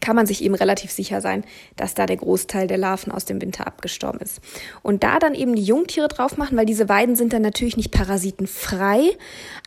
kann 0.00 0.16
man 0.16 0.26
sich 0.26 0.42
eben 0.42 0.54
relativ 0.54 0.90
sicher 0.90 1.20
sein, 1.20 1.44
dass 1.76 1.94
da 1.94 2.06
der 2.06 2.16
Großteil 2.16 2.66
der 2.66 2.78
Larven 2.78 3.12
aus 3.12 3.24
dem 3.24 3.40
Winter 3.40 3.66
abgestorben 3.66 4.20
ist. 4.20 4.40
Und 4.82 5.02
da 5.02 5.18
dann 5.18 5.34
eben 5.34 5.54
die 5.54 5.64
Jungtiere 5.64 6.08
drauf 6.08 6.36
machen, 6.36 6.56
weil 6.56 6.66
diese 6.66 6.88
Weiden 6.88 7.16
sind 7.16 7.32
dann 7.32 7.42
natürlich 7.42 7.76
nicht 7.76 7.90
parasitenfrei, 7.90 9.10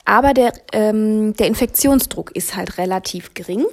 aber 0.05 0.33
der, 0.33 0.53
ähm, 0.73 1.33
der 1.35 1.47
Infektionsdruck 1.47 2.35
ist 2.35 2.55
halt 2.55 2.77
relativ 2.77 3.33
gering. 3.33 3.65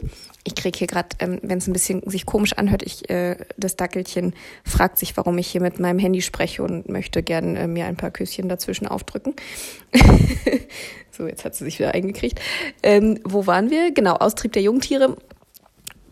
Ich 0.45 0.55
kriege 0.55 0.79
hier 0.79 0.87
gerade, 0.87 1.09
ähm, 1.19 1.41
wenn 1.43 1.59
es 1.59 1.67
ein 1.67 1.73
bisschen 1.73 2.09
sich 2.09 2.25
komisch 2.25 2.53
anhört, 2.53 2.85
ich 2.85 3.11
äh, 3.11 3.37
das 3.57 3.75
Dackelchen 3.75 4.33
fragt 4.65 4.97
sich, 4.97 5.17
warum 5.17 5.39
ich 5.39 5.49
hier 5.49 5.61
mit 5.61 5.81
meinem 5.81 5.99
Handy 5.99 6.23
spreche 6.23 6.63
und 6.63 6.89
möchte 6.89 7.25
gern 7.25 7.57
äh, 7.57 7.67
mir 7.67 7.87
ein 7.87 7.97
paar 7.97 8.13
Küsschen 8.13 8.49
dazwischen 8.49 8.87
aufdrücken. 8.87 9.35
so, 11.11 11.27
jetzt 11.27 11.45
hat 11.45 11.57
sie 11.57 11.65
sich 11.65 11.81
wieder 11.81 11.95
eingekriegt. 11.95 12.41
Ähm, 12.85 13.19
wo 13.25 13.49
waren 13.49 13.71
wir? 13.71 13.91
Genau, 13.93 14.15
Austrieb 14.15 14.53
der 14.53 14.63
Jungtiere 14.63 15.17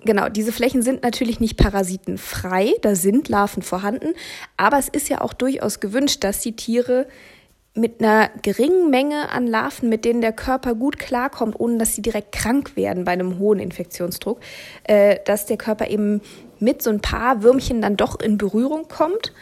genau, 0.05 0.29
diese 0.29 0.53
Flächen 0.53 0.83
sind 0.83 1.03
natürlich 1.03 1.41
nicht 1.41 1.57
parasitenfrei, 1.57 2.75
da 2.83 2.95
sind 2.95 3.29
Larven 3.29 3.63
vorhanden, 3.63 4.15
aber 4.57 4.79
es 4.79 4.89
ist 4.89 5.09
ja 5.09 5.21
auch 5.21 5.33
durchaus 5.33 5.81
gewünscht, 5.81 6.25
dass 6.25 6.41
die 6.41 6.57
Tiere 6.57 7.07
mit 7.75 8.01
einer 8.01 8.31
geringen 8.43 8.91
Menge 8.91 9.31
an 9.31 9.47
Larven, 9.47 9.89
mit 9.89 10.05
denen 10.05 10.21
der 10.21 10.33
Körper 10.33 10.75
gut 10.75 10.99
klarkommt, 10.99 11.59
ohne 11.59 11.79
dass 11.79 11.95
sie 11.95 12.03
direkt 12.03 12.33
krank 12.33 12.77
werden 12.77 13.05
bei 13.05 13.13
einem 13.13 13.39
hohen 13.39 13.59
Infektionsdruck, 13.59 14.39
äh, 14.85 15.19
dass 15.25 15.47
der 15.47 15.57
Körper 15.57 15.89
eben 15.89 16.21
mit 16.61 16.83
so 16.83 16.91
ein 16.91 17.01
paar 17.01 17.43
Würmchen 17.43 17.83
dann 17.83 17.97
doch 17.97 18.21
in 18.21 18.39
Berührung 18.39 18.87
kommt. 18.87 19.33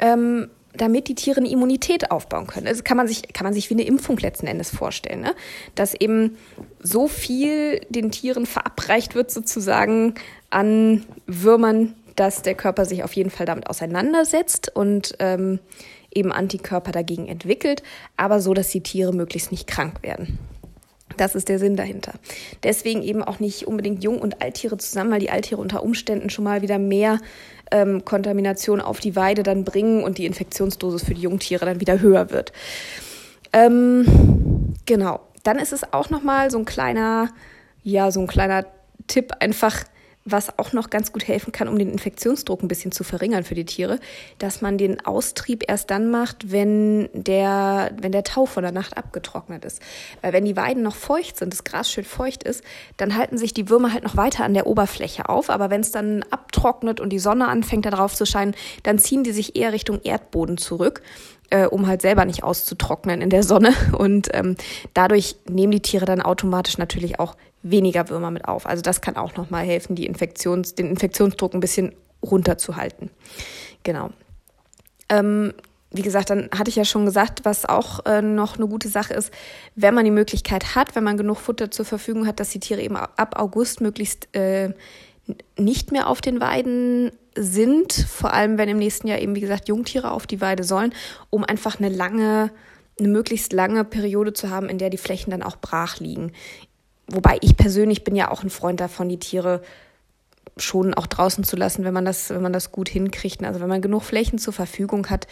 Ähm, 0.00 0.50
damit 0.78 1.08
die 1.08 1.14
Tiere 1.14 1.38
eine 1.38 1.50
Immunität 1.50 2.10
aufbauen 2.10 2.46
können. 2.46 2.66
Also 2.66 2.82
kann 2.82 2.96
man 2.96 3.06
sich, 3.06 3.32
kann 3.32 3.44
man 3.44 3.52
sich 3.52 3.68
wie 3.70 3.74
eine 3.74 3.84
Impfung 3.84 4.16
letzten 4.16 4.46
Endes 4.46 4.70
vorstellen, 4.70 5.20
ne? 5.20 5.34
dass 5.74 5.94
eben 5.94 6.36
so 6.80 7.08
viel 7.08 7.80
den 7.88 8.10
Tieren 8.10 8.46
verabreicht 8.46 9.14
wird 9.14 9.30
sozusagen 9.30 10.14
an 10.50 11.04
Würmern, 11.26 11.94
dass 12.16 12.42
der 12.42 12.54
Körper 12.54 12.84
sich 12.84 13.04
auf 13.04 13.12
jeden 13.12 13.30
Fall 13.30 13.46
damit 13.46 13.68
auseinandersetzt 13.68 14.74
und 14.74 15.14
ähm, 15.18 15.60
eben 16.12 16.32
Antikörper 16.32 16.92
dagegen 16.92 17.28
entwickelt, 17.28 17.82
aber 18.16 18.40
so, 18.40 18.54
dass 18.54 18.70
die 18.70 18.82
Tiere 18.82 19.12
möglichst 19.12 19.52
nicht 19.52 19.66
krank 19.66 20.02
werden. 20.02 20.38
Das 21.16 21.34
ist 21.34 21.48
der 21.48 21.58
Sinn 21.58 21.76
dahinter. 21.76 22.14
Deswegen 22.62 23.02
eben 23.02 23.24
auch 23.24 23.40
nicht 23.40 23.66
unbedingt 23.66 24.04
Jung- 24.04 24.20
und 24.20 24.40
Alttiere 24.40 24.78
zusammen, 24.78 25.10
weil 25.10 25.20
die 25.20 25.30
Alttiere 25.30 25.60
unter 25.60 25.82
Umständen 25.82 26.30
schon 26.30 26.44
mal 26.44 26.62
wieder 26.62 26.78
mehr 26.78 27.18
ähm, 27.70 28.04
Kontamination 28.04 28.80
auf 28.80 29.00
die 29.00 29.16
Weide 29.16 29.42
dann 29.42 29.64
bringen 29.64 30.02
und 30.02 30.18
die 30.18 30.26
Infektionsdosis 30.26 31.04
für 31.04 31.14
die 31.14 31.22
Jungtiere 31.22 31.66
dann 31.66 31.80
wieder 31.80 32.00
höher 32.00 32.30
wird. 32.30 32.52
Ähm, 33.52 34.74
genau. 34.86 35.20
Dann 35.42 35.58
ist 35.58 35.72
es 35.72 35.92
auch 35.92 36.10
nochmal 36.10 36.50
so 36.50 36.58
ein 36.58 36.64
kleiner, 36.64 37.30
ja, 37.82 38.10
so 38.10 38.20
ein 38.20 38.26
kleiner 38.26 38.66
Tipp 39.06 39.32
einfach, 39.40 39.84
was 40.30 40.58
auch 40.58 40.72
noch 40.72 40.90
ganz 40.90 41.12
gut 41.12 41.26
helfen 41.26 41.52
kann, 41.52 41.68
um 41.68 41.78
den 41.78 41.90
Infektionsdruck 41.90 42.62
ein 42.62 42.68
bisschen 42.68 42.92
zu 42.92 43.04
verringern 43.04 43.44
für 43.44 43.54
die 43.54 43.64
Tiere, 43.64 43.98
dass 44.38 44.60
man 44.60 44.78
den 44.78 45.04
Austrieb 45.04 45.64
erst 45.68 45.90
dann 45.90 46.10
macht, 46.10 46.50
wenn 46.50 47.08
der, 47.12 47.92
wenn 48.00 48.12
der 48.12 48.24
Tau 48.24 48.46
von 48.46 48.62
der 48.62 48.72
Nacht 48.72 48.96
abgetrocknet 48.96 49.64
ist. 49.64 49.80
Weil 50.22 50.32
wenn 50.32 50.44
die 50.44 50.56
Weiden 50.56 50.82
noch 50.82 50.96
feucht 50.96 51.36
sind, 51.36 51.52
das 51.52 51.64
Gras 51.64 51.90
schön 51.90 52.04
feucht 52.04 52.42
ist, 52.42 52.62
dann 52.96 53.16
halten 53.16 53.38
sich 53.38 53.54
die 53.54 53.68
Würmer 53.68 53.92
halt 53.92 54.04
noch 54.04 54.16
weiter 54.16 54.44
an 54.44 54.54
der 54.54 54.66
Oberfläche 54.66 55.28
auf. 55.28 55.50
Aber 55.50 55.70
wenn 55.70 55.80
es 55.80 55.90
dann 55.90 56.24
abtrocknet 56.30 57.00
und 57.00 57.10
die 57.10 57.18
Sonne 57.18 57.48
anfängt 57.48 57.86
darauf 57.86 58.14
zu 58.14 58.26
scheinen, 58.26 58.54
dann 58.82 58.98
ziehen 58.98 59.24
die 59.24 59.32
sich 59.32 59.56
eher 59.56 59.72
Richtung 59.72 60.00
Erdboden 60.02 60.58
zurück 60.58 61.02
äh, 61.50 61.66
um 61.66 61.86
halt 61.86 62.02
selber 62.02 62.24
nicht 62.24 62.42
auszutrocknen 62.42 63.20
in 63.20 63.30
der 63.30 63.42
Sonne. 63.42 63.72
Und 63.96 64.28
ähm, 64.32 64.56
dadurch 64.94 65.36
nehmen 65.48 65.72
die 65.72 65.80
Tiere 65.80 66.04
dann 66.04 66.20
automatisch 66.20 66.78
natürlich 66.78 67.20
auch 67.20 67.36
weniger 67.70 68.08
Würmer 68.08 68.30
mit 68.30 68.46
auf. 68.46 68.66
Also 68.66 68.82
das 68.82 69.00
kann 69.00 69.16
auch 69.16 69.36
nochmal 69.36 69.64
helfen, 69.64 69.94
die 69.96 70.08
Infektions-, 70.08 70.74
den 70.74 70.88
Infektionsdruck 70.88 71.54
ein 71.54 71.60
bisschen 71.60 71.94
runterzuhalten. 72.22 73.10
Genau. 73.82 74.10
Ähm, 75.08 75.52
wie 75.90 76.02
gesagt, 76.02 76.28
dann 76.30 76.50
hatte 76.56 76.68
ich 76.68 76.76
ja 76.76 76.84
schon 76.84 77.06
gesagt, 77.06 77.44
was 77.44 77.64
auch 77.64 78.04
äh, 78.04 78.20
noch 78.20 78.56
eine 78.56 78.68
gute 78.68 78.88
Sache 78.88 79.14
ist, 79.14 79.32
wenn 79.74 79.94
man 79.94 80.04
die 80.04 80.10
Möglichkeit 80.10 80.74
hat, 80.74 80.94
wenn 80.94 81.04
man 81.04 81.16
genug 81.16 81.38
Futter 81.38 81.70
zur 81.70 81.86
Verfügung 81.86 82.26
hat, 82.26 82.40
dass 82.40 82.50
die 82.50 82.60
Tiere 82.60 82.82
eben 82.82 82.96
ab 82.96 83.38
August 83.38 83.80
möglichst 83.80 84.34
äh, 84.36 84.74
nicht 85.58 85.92
mehr 85.92 86.08
auf 86.08 86.20
den 86.20 86.40
Weiden 86.40 87.10
sind, 87.34 87.92
vor 87.92 88.32
allem 88.32 88.58
wenn 88.58 88.68
im 88.68 88.78
nächsten 88.78 89.08
Jahr 89.08 89.18
eben, 89.18 89.34
wie 89.34 89.40
gesagt, 89.40 89.68
Jungtiere 89.68 90.10
auf 90.10 90.26
die 90.26 90.40
Weide 90.40 90.64
sollen, 90.64 90.92
um 91.30 91.44
einfach 91.44 91.78
eine 91.78 91.88
lange, 91.88 92.50
eine 92.98 93.08
möglichst 93.08 93.52
lange 93.52 93.84
Periode 93.84 94.32
zu 94.32 94.50
haben, 94.50 94.68
in 94.68 94.78
der 94.78 94.90
die 94.90 94.98
Flächen 94.98 95.30
dann 95.30 95.42
auch 95.42 95.56
brach 95.56 96.00
liegen. 96.00 96.32
Wobei 97.08 97.38
ich 97.40 97.56
persönlich 97.56 98.04
bin 98.04 98.14
ja 98.14 98.30
auch 98.30 98.42
ein 98.42 98.50
Freund 98.50 98.80
davon, 98.80 99.08
die 99.08 99.18
Tiere 99.18 99.62
schon 100.56 100.94
auch 100.94 101.06
draußen 101.06 101.44
zu 101.44 101.56
lassen, 101.56 101.84
wenn 101.84 101.94
man 101.94 102.04
das, 102.04 102.30
wenn 102.30 102.42
man 102.42 102.52
das 102.52 102.72
gut 102.72 102.88
hinkriegt. 102.88 103.42
Also 103.44 103.60
wenn 103.60 103.68
man 103.68 103.82
genug 103.82 104.02
Flächen 104.02 104.38
zur 104.38 104.52
Verfügung 104.52 105.08
hat 105.08 105.26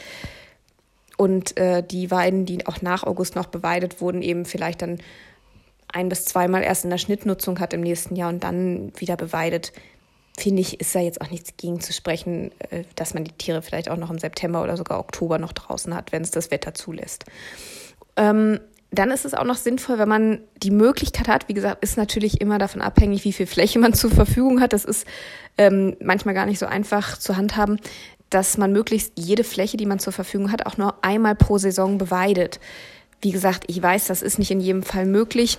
und 1.16 1.56
äh, 1.56 1.82
die 1.82 2.10
Weiden, 2.10 2.46
die 2.46 2.66
auch 2.66 2.82
nach 2.82 3.04
August 3.04 3.36
noch 3.36 3.46
beweidet 3.46 4.00
wurden, 4.00 4.22
eben 4.22 4.44
vielleicht 4.44 4.82
dann 4.82 4.98
ein 5.88 6.08
bis 6.08 6.24
zweimal 6.24 6.62
erst 6.62 6.84
in 6.84 6.90
der 6.90 6.98
Schnittnutzung 6.98 7.60
hat 7.60 7.72
im 7.72 7.80
nächsten 7.80 8.16
Jahr 8.16 8.28
und 8.28 8.42
dann 8.42 8.92
wieder 8.96 9.16
beweidet, 9.16 9.72
finde 10.38 10.60
ich, 10.60 10.80
ist 10.80 10.94
da 10.94 11.00
jetzt 11.00 11.20
auch 11.20 11.30
nichts 11.30 11.56
gegen 11.56 11.80
zu 11.80 11.92
sprechen, 11.92 12.52
äh, 12.70 12.84
dass 12.94 13.14
man 13.14 13.24
die 13.24 13.32
Tiere 13.32 13.62
vielleicht 13.62 13.88
auch 13.88 13.96
noch 13.96 14.10
im 14.10 14.18
September 14.18 14.62
oder 14.62 14.76
sogar 14.76 14.98
Oktober 14.98 15.38
noch 15.38 15.52
draußen 15.52 15.94
hat, 15.94 16.12
wenn 16.12 16.22
es 16.22 16.30
das 16.30 16.50
Wetter 16.50 16.74
zulässt. 16.74 17.24
Ähm, 18.16 18.60
dann 18.90 19.10
ist 19.10 19.24
es 19.24 19.34
auch 19.34 19.44
noch 19.44 19.56
sinnvoll, 19.56 19.98
wenn 19.98 20.08
man 20.08 20.40
die 20.62 20.70
Möglichkeit 20.70 21.28
hat, 21.28 21.48
wie 21.48 21.54
gesagt, 21.54 21.82
ist 21.82 21.96
natürlich 21.96 22.40
immer 22.40 22.58
davon 22.58 22.80
abhängig, 22.80 23.24
wie 23.24 23.32
viel 23.32 23.46
Fläche 23.46 23.78
man 23.78 23.92
zur 23.94 24.10
Verfügung 24.10 24.60
hat. 24.60 24.72
Das 24.72 24.84
ist 24.84 25.06
ähm, 25.58 25.96
manchmal 26.00 26.34
gar 26.34 26.46
nicht 26.46 26.58
so 26.58 26.66
einfach 26.66 27.18
zu 27.18 27.36
handhaben, 27.36 27.80
dass 28.30 28.58
man 28.58 28.72
möglichst 28.72 29.12
jede 29.16 29.44
Fläche, 29.44 29.76
die 29.76 29.86
man 29.86 29.98
zur 29.98 30.12
Verfügung 30.12 30.52
hat, 30.52 30.66
auch 30.66 30.76
nur 30.76 30.94
einmal 31.02 31.34
pro 31.34 31.58
Saison 31.58 31.98
beweidet. 31.98 32.60
Wie 33.20 33.32
gesagt, 33.32 33.64
ich 33.66 33.82
weiß, 33.82 34.06
das 34.06 34.22
ist 34.22 34.38
nicht 34.38 34.50
in 34.50 34.60
jedem 34.60 34.82
Fall 34.82 35.06
möglich, 35.06 35.58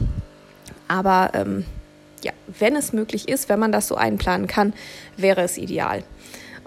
aber 0.87 1.31
ähm, 1.33 1.65
ja, 2.23 2.31
wenn 2.59 2.75
es 2.75 2.93
möglich 2.93 3.27
ist, 3.27 3.49
wenn 3.49 3.59
man 3.59 3.71
das 3.71 3.87
so 3.87 3.95
einplanen 3.95 4.47
kann, 4.47 4.73
wäre 5.15 5.41
es 5.41 5.57
ideal. 5.57 6.03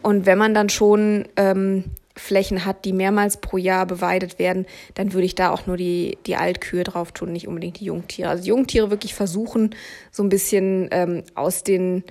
Und 0.02 0.26
wenn 0.26 0.38
man 0.38 0.55
dann 0.55 0.69
schon 0.69 1.29
ähm, 1.37 1.85
Flächen 2.20 2.64
hat, 2.64 2.84
die 2.84 2.92
mehrmals 2.92 3.38
pro 3.38 3.56
Jahr 3.56 3.86
beweidet 3.86 4.38
werden, 4.38 4.66
dann 4.94 5.12
würde 5.12 5.26
ich 5.26 5.34
da 5.34 5.50
auch 5.50 5.66
nur 5.66 5.76
die, 5.76 6.18
die 6.26 6.36
Altkühe 6.36 6.84
drauf 6.84 7.12
tun, 7.12 7.32
nicht 7.32 7.48
unbedingt 7.48 7.80
die 7.80 7.86
Jungtiere. 7.86 8.28
Also 8.28 8.44
Jungtiere 8.44 8.90
wirklich 8.90 9.14
versuchen, 9.14 9.74
so 10.10 10.22
ein 10.22 10.28
bisschen 10.28 10.88
ähm, 10.92 11.24
aus 11.34 11.64
den 11.64 12.04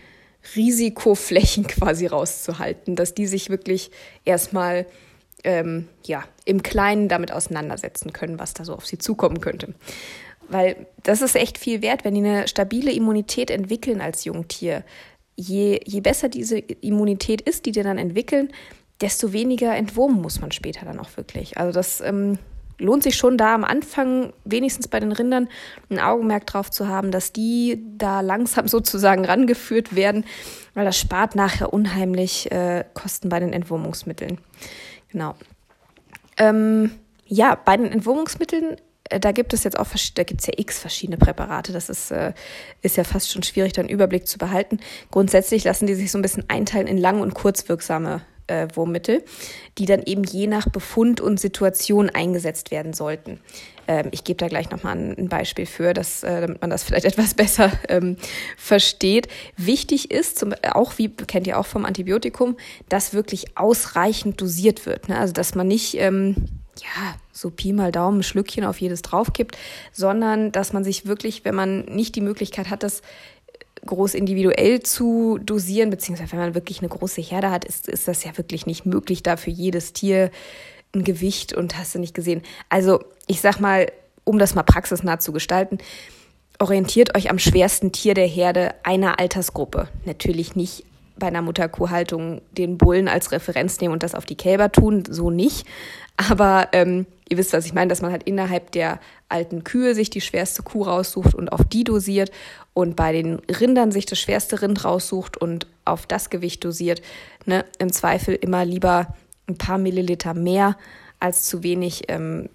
Risikoflächen 0.56 1.68
quasi 1.68 2.08
rauszuhalten, 2.08 2.96
dass 2.96 3.14
die 3.14 3.28
sich 3.28 3.50
wirklich 3.50 3.92
erstmal 4.26 4.86
ähm, 5.44 5.88
ja, 6.06 6.24
im 6.46 6.64
Kleinen 6.64 7.08
damit 7.08 7.32
auseinandersetzen 7.32 8.12
können, 8.14 8.40
was 8.40 8.54
da 8.54 8.66
so 8.66 8.74
auf 8.74 8.86
sie 8.86 8.98
zukommen 8.98 9.42
könnte. 9.42 9.74
Weil 10.50 10.88
das 11.04 11.22
ist 11.22 11.36
echt 11.36 11.58
viel 11.58 11.82
wert, 11.82 12.04
wenn 12.04 12.16
die 12.16 12.22
eine 12.22 12.48
stabile 12.48 12.92
Immunität 12.92 13.52
entwickeln 13.52 14.02
als 14.02 14.26
Jungtier. 14.26 14.84
Je, 15.36 15.80
je 15.86 16.02
besser 16.02 16.28
diese 16.28 16.58
Immunität 16.58 17.42
ist, 17.42 17.66
die 17.66 17.72
die 17.72 17.84
dann 17.84 17.98
entwickeln, 17.98 18.50
desto 19.02 19.34
weniger 19.34 19.76
entwurmen 19.76 20.22
muss 20.22 20.42
man 20.42 20.52
später 20.52 20.86
dann 20.86 21.00
auch 21.00 21.16
wirklich. 21.16 21.58
Also 21.58 21.72
das 21.72 22.02
ähm, 22.02 22.38
lohnt 22.80 23.04
sich 23.04 23.16
schon 23.16 23.38
da 23.38 23.54
am 23.54 23.64
Anfang, 23.64 24.34
wenigstens 24.46 24.88
bei 24.88 25.00
den 25.00 25.12
Rindern, 25.12 25.50
ein 25.90 26.00
Augenmerk 26.00 26.48
drauf 26.48 26.72
zu 26.72 26.88
haben, 26.88 27.12
dass 27.12 27.32
die 27.32 27.84
da 27.98 28.22
langsam 28.22 28.68
sozusagen 28.70 29.26
rangeführt 29.26 29.96
werden, 29.96 30.26
weil 30.74 30.86
das 30.86 30.98
spart 30.98 31.36
nachher 31.36 31.74
unheimlich 31.74 32.52
äh, 32.52 32.86
Kosten 32.94 33.30
bei 33.30 33.40
den 33.40 33.54
Entwurmungsmitteln. 33.54 34.40
Genau. 35.10 35.36
Ähm, 36.38 36.92
ja, 37.26 37.56
bei 37.56 37.78
den 37.78 37.92
Entwurmungsmitteln 37.92 38.78
äh, 39.10 39.20
da 39.20 39.32
gibt 39.32 39.54
es 39.54 39.64
jetzt 39.64 39.78
auch, 39.78 39.88
da 40.16 40.24
gibt 40.24 40.42
es 40.42 40.48
ja 40.48 40.54
x 40.56 40.80
verschiedene 40.80 41.18
Präparate. 41.18 41.74
Das 41.74 41.90
ist, 41.90 42.12
äh, 42.12 42.34
ist 42.82 42.98
ja 42.98 43.04
fast 43.04 43.32
schon 43.32 43.44
schwierig, 43.44 43.74
da 43.74 43.82
einen 43.82 43.90
Überblick 43.90 44.28
zu 44.28 44.38
behalten. 44.38 44.80
Grundsätzlich 45.12 45.64
lassen 45.64 45.88
die 45.88 45.96
sich 45.96 46.12
so 46.12 46.18
ein 46.18 46.22
bisschen 46.22 46.46
einteilen 46.48 46.88
in 46.88 46.98
lang- 46.98 47.22
und 47.22 47.34
kurzwirksame 47.34 48.22
äh, 48.50 48.68
Wurmmittel, 48.74 49.24
die 49.78 49.86
dann 49.86 50.04
eben 50.04 50.24
je 50.24 50.48
nach 50.48 50.68
Befund 50.70 51.22
und 51.22 51.40
Situation 51.40 52.10
eingesetzt 52.10 52.72
werden 52.72 52.94
sollten. 52.94 53.40
Ähm, 53.88 54.10
ich 54.12 54.24
gebe 54.24 54.38
da 54.38 54.48
gleich 54.48 54.70
nochmal 54.70 54.96
ein, 54.96 55.18
ein 55.18 55.30
Beispiel 55.30 55.66
für, 55.66 55.94
dass, 55.94 56.24
äh, 56.24 56.42
damit 56.42 56.62
man 56.62 56.70
das 56.70 56.84
vielleicht 56.86 57.06
etwas 57.06 57.34
besser 57.34 57.72
ähm, 57.90 58.18
versteht. 58.58 59.28
Wichtig 59.58 60.12
ist, 60.12 60.38
zum, 60.38 60.54
auch 60.72 60.98
wie 60.98 61.10
kennt 61.10 61.48
ihr 61.48 61.60
auch 61.60 61.66
vom 61.66 61.86
Antibiotikum, 61.86 62.56
dass 62.88 63.14
wirklich 63.14 63.58
ausreichend 63.58 64.40
dosiert 64.40 64.86
wird. 64.86 65.10
Ne? 65.10 65.18
Also 65.18 65.34
dass 65.34 65.56
man 65.56 65.68
nicht 65.68 65.96
ähm, 65.98 66.36
ja, 66.82 67.16
so 67.32 67.50
Pi 67.50 67.74
mal 67.74 67.92
Daumen 67.92 68.24
Schlückchen 68.24 68.64
auf 68.64 68.80
jedes 68.80 69.02
draufkippt, 69.02 69.58
sondern 69.92 70.52
dass 70.52 70.74
man 70.74 70.84
sich 70.84 71.06
wirklich, 71.06 71.46
wenn 71.46 71.56
man 71.56 71.86
nicht 71.86 72.16
die 72.16 72.22
Möglichkeit 72.22 72.70
hat, 72.70 72.84
das 72.84 73.02
groß 73.86 74.14
individuell 74.14 74.82
zu 74.82 75.40
dosieren, 75.42 75.90
beziehungsweise 75.90 76.32
wenn 76.34 76.40
man 76.40 76.56
wirklich 76.56 76.80
eine 76.80 76.90
große 76.90 77.22
Herde 77.22 77.52
hat, 77.52 77.66
ist, 77.66 77.88
ist 77.88 78.08
das 78.08 78.24
ja 78.24 78.38
wirklich 78.38 78.66
nicht 78.66 78.86
möglich, 78.86 79.24
da 79.24 79.38
für 79.38 79.52
jedes 79.52 79.94
Tier 79.94 80.32
ein 80.94 81.04
Gewicht 81.04 81.54
und 81.54 81.78
hast 81.78 81.96
du 81.96 82.00
nicht 82.00 82.14
gesehen. 82.14 82.42
Also 82.70 83.00
ich 83.28 83.42
sag 83.42 83.60
mal, 83.60 83.92
um 84.24 84.40
das 84.40 84.56
mal 84.56 84.64
praxisnah 84.64 85.20
zu 85.20 85.32
gestalten, 85.32 85.78
orientiert 86.60 87.16
euch 87.16 87.30
am 87.30 87.40
schwersten 87.40 87.92
Tier 87.92 88.14
der 88.14 88.28
Herde 88.28 88.74
einer 88.84 89.20
Altersgruppe. 89.20 89.88
Natürlich 90.06 90.56
nicht 90.56 90.84
bei 91.18 91.28
einer 91.28 91.42
Mutterkuhhaltung 91.42 92.42
den 92.52 92.78
Bullen 92.78 93.08
als 93.08 93.32
Referenz 93.32 93.80
nehmen 93.80 93.94
und 93.94 94.04
das 94.04 94.16
auf 94.16 94.26
die 94.26 94.36
Kälber 94.36 94.72
tun, 94.72 95.04
so 95.10 95.30
nicht. 95.30 95.66
Aber 96.18 96.70
ähm, 96.74 97.06
ihr 97.30 97.38
wisst, 97.38 97.54
was 97.54 97.66
ich 97.66 97.74
meine, 97.74 97.88
dass 97.88 98.02
man 98.02 98.12
halt 98.12 98.24
innerhalb 98.24 98.72
der 98.72 99.00
alten 99.30 99.64
Kühe 99.64 99.96
sich 99.96 100.10
die 100.10 100.22
schwerste 100.22 100.64
Kuh 100.64 100.84
raussucht 100.84 101.36
und 101.36 101.52
auf 101.52 101.64
die 101.64 101.84
dosiert 101.84 102.32
und 102.74 102.96
bei 102.96 103.12
den 103.12 103.36
Rindern 103.50 103.92
sich 103.92 104.06
das 104.06 104.20
schwerste 104.20 104.62
Rind 104.62 104.84
raussucht 104.84 105.38
und 105.38 105.68
auf 105.86 106.06
das 106.06 106.30
Gewicht 106.30 106.64
dosiert. 106.66 107.02
Ne? 107.46 107.66
Im 107.78 107.92
Zweifel 107.92 108.36
immer 108.36 108.66
lieber 108.66 109.16
ein 109.48 109.58
paar 109.58 109.78
Milliliter 109.78 110.34
mehr 110.34 110.78
als 111.20 111.48
zu 111.48 111.64
wenig, 111.64 112.04
ähm, 112.08 112.50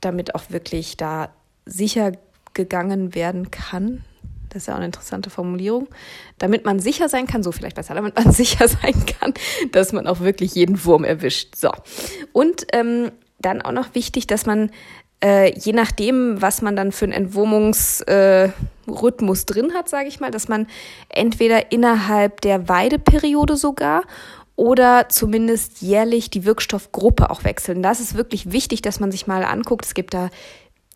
damit 0.00 0.34
auch 0.34 0.50
wirklich 0.50 0.96
da 0.96 1.30
sicher 1.64 2.12
gegangen 2.54 3.14
werden 3.14 3.50
kann. 3.50 4.04
Das 4.48 4.62
ist 4.62 4.66
ja 4.68 4.74
auch 4.74 4.78
eine 4.78 4.86
interessante 4.86 5.28
Formulierung. 5.28 5.88
Damit 6.38 6.64
man 6.64 6.80
sicher 6.80 7.08
sein 7.08 7.26
kann, 7.26 7.42
so 7.42 7.52
vielleicht 7.52 7.76
besser, 7.76 7.94
damit 7.94 8.14
man 8.14 8.32
sicher 8.32 8.68
sein 8.68 8.94
kann, 9.06 9.34
dass 9.72 9.92
man 9.92 10.06
auch 10.06 10.20
wirklich 10.20 10.54
jeden 10.54 10.82
Wurm 10.84 11.04
erwischt. 11.04 11.56
So. 11.56 11.70
Und 12.32 12.66
ähm, 12.72 13.10
dann 13.38 13.62
auch 13.62 13.72
noch 13.72 13.94
wichtig, 13.94 14.26
dass 14.26 14.46
man 14.46 14.70
äh, 15.24 15.58
je 15.58 15.72
nachdem, 15.72 16.42
was 16.42 16.60
man 16.62 16.76
dann 16.76 16.92
für 16.92 17.06
einen 17.06 17.12
Entwurmungsrhythmus 17.12 19.42
äh, 19.42 19.46
drin 19.46 19.74
hat, 19.74 19.88
sage 19.88 20.08
ich 20.08 20.20
mal, 20.20 20.30
dass 20.30 20.46
man 20.48 20.66
entweder 21.08 21.72
innerhalb 21.72 22.42
der 22.42 22.68
Weideperiode 22.68 23.56
sogar 23.56 24.02
oder 24.56 25.08
zumindest 25.08 25.80
jährlich 25.82 26.30
die 26.30 26.44
Wirkstoffgruppe 26.44 27.30
auch 27.30 27.44
wechseln. 27.44 27.82
Das 27.82 28.00
ist 28.00 28.14
wirklich 28.14 28.52
wichtig, 28.52 28.82
dass 28.82 29.00
man 29.00 29.10
sich 29.10 29.26
mal 29.26 29.44
anguckt. 29.44 29.86
Es 29.86 29.94
gibt 29.94 30.14
da 30.14 30.30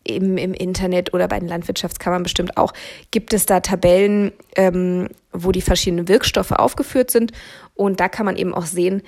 im, 0.03 0.37
im 0.37 0.53
Internet 0.53 1.13
oder 1.13 1.27
bei 1.27 1.39
den 1.39 1.47
Landwirtschaftskammern 1.47 2.23
bestimmt 2.23 2.57
auch, 2.57 2.73
gibt 3.11 3.33
es 3.33 3.45
da 3.45 3.59
Tabellen, 3.59 4.31
ähm, 4.55 5.09
wo 5.31 5.51
die 5.51 5.61
verschiedenen 5.61 6.07
Wirkstoffe 6.07 6.51
aufgeführt 6.51 7.11
sind. 7.11 7.31
Und 7.75 7.99
da 7.99 8.09
kann 8.09 8.25
man 8.25 8.35
eben 8.35 8.53
auch 8.53 8.65
sehen, 8.65 9.03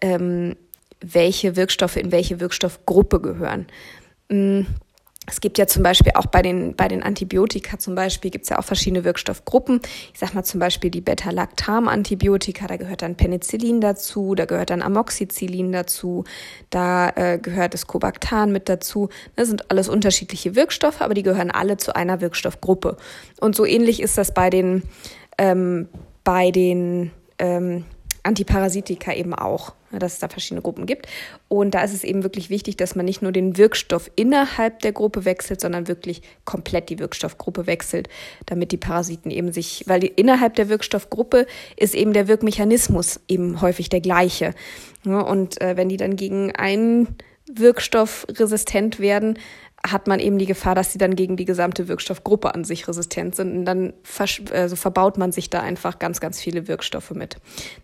ähm, 0.00 0.56
welche 1.00 1.56
Wirkstoffe 1.56 1.96
in 1.96 2.12
welche 2.12 2.40
Wirkstoffgruppe 2.40 3.20
gehören. 3.20 3.66
Mm, 4.28 4.62
es 5.30 5.40
gibt 5.40 5.58
ja 5.58 5.66
zum 5.66 5.82
Beispiel 5.82 6.12
auch 6.16 6.26
bei 6.26 6.42
den, 6.42 6.74
bei 6.74 6.88
den 6.88 7.02
Antibiotika 7.02 7.78
zum 7.78 7.94
Beispiel 7.94 8.30
gibt 8.30 8.44
es 8.44 8.48
ja 8.48 8.58
auch 8.58 8.64
verschiedene 8.64 9.04
Wirkstoffgruppen. 9.04 9.80
Ich 10.12 10.18
sag 10.18 10.34
mal 10.34 10.42
zum 10.42 10.58
Beispiel 10.58 10.90
die 10.90 11.00
Beta-Lactam-Antibiotika, 11.00 12.66
da 12.66 12.76
gehört 12.76 13.02
dann 13.02 13.16
Penicillin 13.16 13.80
dazu, 13.80 14.34
da 14.34 14.46
gehört 14.46 14.70
dann 14.70 14.82
Amoxicillin 14.82 15.70
dazu, 15.70 16.24
da 16.70 17.10
äh, 17.10 17.38
gehört 17.38 17.74
das 17.74 17.86
Cobactan 17.86 18.50
mit 18.50 18.68
dazu. 18.68 19.08
Das 19.36 19.46
sind 19.46 19.70
alles 19.70 19.88
unterschiedliche 19.88 20.56
Wirkstoffe, 20.56 21.00
aber 21.00 21.14
die 21.14 21.22
gehören 21.22 21.50
alle 21.50 21.76
zu 21.76 21.94
einer 21.94 22.20
Wirkstoffgruppe. 22.20 22.96
Und 23.40 23.54
so 23.54 23.64
ähnlich 23.64 24.02
ist 24.02 24.18
das 24.18 24.34
bei 24.34 24.50
den, 24.50 24.82
ähm, 25.38 25.88
bei 26.24 26.50
den 26.50 27.12
ähm, 27.38 27.84
Antiparasitika 28.24 29.12
eben 29.12 29.34
auch, 29.34 29.74
dass 29.98 30.14
es 30.14 30.18
da 30.18 30.28
verschiedene 30.28 30.62
Gruppen 30.62 30.86
gibt. 30.86 31.06
Und 31.48 31.74
da 31.74 31.82
ist 31.82 31.94
es 31.94 32.04
eben 32.04 32.22
wirklich 32.22 32.50
wichtig, 32.50 32.76
dass 32.76 32.94
man 32.94 33.04
nicht 33.04 33.22
nur 33.22 33.32
den 33.32 33.56
Wirkstoff 33.56 34.10
innerhalb 34.16 34.80
der 34.80 34.92
Gruppe 34.92 35.24
wechselt, 35.24 35.60
sondern 35.60 35.88
wirklich 35.88 36.22
komplett 36.44 36.88
die 36.88 36.98
Wirkstoffgruppe 36.98 37.66
wechselt, 37.66 38.08
damit 38.46 38.72
die 38.72 38.76
Parasiten 38.76 39.30
eben 39.30 39.52
sich, 39.52 39.84
weil 39.86 40.00
die, 40.00 40.08
innerhalb 40.08 40.54
der 40.54 40.68
Wirkstoffgruppe 40.68 41.46
ist 41.76 41.94
eben 41.94 42.12
der 42.12 42.28
Wirkmechanismus 42.28 43.20
eben 43.28 43.60
häufig 43.60 43.88
der 43.88 44.00
gleiche. 44.00 44.54
Und 45.04 45.60
äh, 45.60 45.76
wenn 45.76 45.88
die 45.88 45.96
dann 45.96 46.16
gegen 46.16 46.54
einen 46.54 47.16
Wirkstoff 47.52 48.26
resistent 48.28 49.00
werden, 49.00 49.38
hat 49.86 50.06
man 50.06 50.20
eben 50.20 50.38
die 50.38 50.46
Gefahr, 50.46 50.74
dass 50.74 50.92
sie 50.92 50.98
dann 50.98 51.16
gegen 51.16 51.36
die 51.36 51.46
gesamte 51.46 51.88
Wirkstoffgruppe 51.88 52.54
an 52.54 52.64
sich 52.64 52.86
resistent 52.86 53.34
sind. 53.34 53.56
Und 53.56 53.64
dann 53.64 53.94
also 54.52 54.76
verbaut 54.76 55.16
man 55.16 55.32
sich 55.32 55.48
da 55.48 55.60
einfach 55.60 55.98
ganz, 55.98 56.20
ganz 56.20 56.40
viele 56.40 56.68
Wirkstoffe 56.68 57.12
mit. 57.12 57.36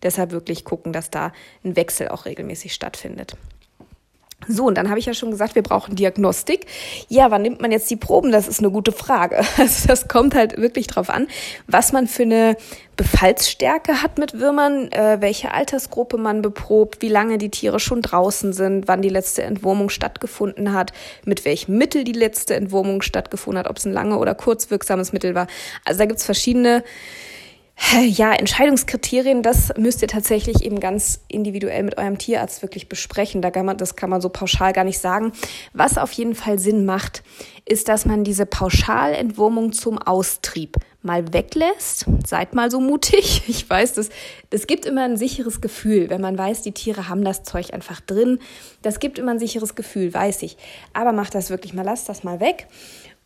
Deshalb 0.02 0.30
wirklich 0.30 0.64
gucken, 0.64 0.92
dass 0.92 1.10
da 1.10 1.32
ein 1.64 1.74
Wechsel 1.76 2.08
auch 2.08 2.26
regelmäßig 2.26 2.74
stattfindet. 2.74 3.36
So, 4.48 4.66
und 4.66 4.76
dann 4.76 4.90
habe 4.90 4.98
ich 4.98 5.06
ja 5.06 5.14
schon 5.14 5.30
gesagt, 5.30 5.54
wir 5.54 5.62
brauchen 5.62 5.96
Diagnostik. 5.96 6.66
Ja, 7.08 7.30
wann 7.30 7.42
nimmt 7.42 7.60
man 7.60 7.72
jetzt 7.72 7.90
die 7.90 7.96
Proben? 7.96 8.30
Das 8.30 8.46
ist 8.46 8.60
eine 8.60 8.70
gute 8.70 8.92
Frage. 8.92 9.42
Also 9.58 9.88
das 9.88 10.06
kommt 10.06 10.34
halt 10.34 10.58
wirklich 10.58 10.86
drauf 10.86 11.10
an, 11.10 11.26
was 11.66 11.92
man 11.92 12.06
für 12.06 12.22
eine 12.22 12.56
Befallsstärke 12.96 14.02
hat 14.02 14.18
mit 14.18 14.38
Würmern, 14.38 14.92
äh, 14.92 15.16
welche 15.20 15.52
Altersgruppe 15.52 16.18
man 16.18 16.42
beprobt, 16.42 17.02
wie 17.02 17.08
lange 17.08 17.38
die 17.38 17.50
Tiere 17.50 17.80
schon 17.80 18.02
draußen 18.02 18.52
sind, 18.52 18.86
wann 18.86 19.02
die 19.02 19.08
letzte 19.08 19.42
Entwurmung 19.42 19.88
stattgefunden 19.88 20.72
hat, 20.72 20.92
mit 21.24 21.44
welchem 21.44 21.78
Mittel 21.78 22.04
die 22.04 22.12
letzte 22.12 22.54
Entwurmung 22.54 23.02
stattgefunden 23.02 23.58
hat, 23.58 23.68
ob 23.68 23.78
es 23.78 23.86
ein 23.86 23.92
lange 23.92 24.18
oder 24.18 24.34
kurzwirksames 24.34 25.12
Mittel 25.12 25.34
war. 25.34 25.46
Also 25.84 25.98
da 25.98 26.06
gibt's 26.06 26.24
verschiedene 26.24 26.84
ja, 28.08 28.32
Entscheidungskriterien, 28.32 29.42
das 29.42 29.72
müsst 29.76 30.02
ihr 30.02 30.08
tatsächlich 30.08 30.64
eben 30.64 30.80
ganz 30.80 31.20
individuell 31.28 31.82
mit 31.82 31.98
eurem 31.98 32.16
Tierarzt 32.16 32.62
wirklich 32.62 32.88
besprechen. 32.88 33.42
Da 33.42 33.50
kann 33.50 33.66
man, 33.66 33.76
das 33.76 33.96
kann 33.96 34.10
man 34.10 34.20
so 34.20 34.28
pauschal 34.28 34.72
gar 34.72 34.84
nicht 34.84 34.98
sagen. 34.98 35.32
Was 35.74 35.98
auf 35.98 36.12
jeden 36.12 36.34
Fall 36.34 36.58
Sinn 36.58 36.86
macht, 36.86 37.22
ist, 37.66 37.88
dass 37.88 38.06
man 38.06 38.24
diese 38.24 38.46
Pauschalentwurmung 38.46 39.72
zum 39.72 39.98
Austrieb 39.98 40.76
mal 41.02 41.32
weglässt. 41.32 42.06
Seid 42.26 42.54
mal 42.54 42.70
so 42.70 42.80
mutig. 42.80 43.42
Ich 43.56 43.68
weiß, 43.68 43.94
das, 43.94 44.10
das 44.50 44.66
gibt 44.66 44.86
immer 44.86 45.04
ein 45.04 45.16
sicheres 45.16 45.60
Gefühl, 45.60 46.10
wenn 46.10 46.20
man 46.20 46.36
weiß, 46.36 46.62
die 46.62 46.72
Tiere 46.72 47.08
haben 47.08 47.24
das 47.24 47.42
Zeug 47.42 47.72
einfach 47.72 48.00
drin. 48.00 48.38
Das 48.82 49.00
gibt 49.00 49.18
immer 49.18 49.32
ein 49.32 49.38
sicheres 49.38 49.74
Gefühl, 49.74 50.12
weiß 50.12 50.42
ich. 50.42 50.56
Aber 50.92 51.12
macht 51.12 51.34
das 51.34 51.50
wirklich 51.50 51.72
mal, 51.74 51.84
lasst 51.84 52.08
das 52.08 52.24
mal 52.24 52.40
weg. 52.40 52.66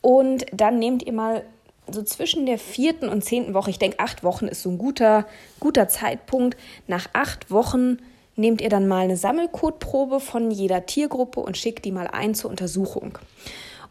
Und 0.02 0.46
dann 0.52 0.78
nehmt 0.78 1.04
ihr 1.04 1.12
mal 1.12 1.44
so 1.92 2.02
zwischen 2.02 2.46
der 2.46 2.58
vierten 2.58 3.08
und 3.08 3.24
zehnten 3.24 3.54
Woche, 3.54 3.70
ich 3.70 3.78
denke, 3.78 3.98
acht 3.98 4.22
Wochen 4.24 4.46
ist 4.46 4.62
so 4.62 4.70
ein 4.70 4.78
guter, 4.78 5.26
guter 5.58 5.88
Zeitpunkt. 5.88 6.56
Nach 6.86 7.06
acht 7.12 7.50
Wochen 7.50 7.98
nehmt 8.36 8.60
ihr 8.60 8.70
dann 8.70 8.88
mal 8.88 9.04
eine 9.04 9.16
Sammelkotprobe 9.16 10.20
von 10.20 10.50
jeder 10.50 10.86
Tiergruppe 10.86 11.40
und 11.40 11.56
schickt 11.56 11.84
die 11.84 11.92
mal 11.92 12.06
ein 12.06 12.34
zur 12.34 12.50
Untersuchung. 12.50 13.18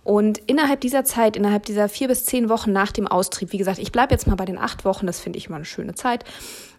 Und 0.03 0.39
innerhalb 0.47 0.81
dieser 0.81 1.03
Zeit, 1.03 1.35
innerhalb 1.35 1.65
dieser 1.65 1.89
vier 1.89 2.07
bis 2.07 2.25
zehn 2.25 2.49
Wochen 2.49 2.71
nach 2.71 2.91
dem 2.91 3.07
Austrieb, 3.07 3.51
wie 3.51 3.57
gesagt, 3.57 3.79
ich 3.79 3.91
bleibe 3.91 4.13
jetzt 4.13 4.27
mal 4.27 4.35
bei 4.35 4.45
den 4.45 4.57
acht 4.57 4.85
Wochen, 4.85 5.05
das 5.05 5.19
finde 5.19 5.37
ich 5.37 5.47
immer 5.47 5.57
eine 5.57 5.65
schöne 5.65 5.93
Zeit. 5.93 6.23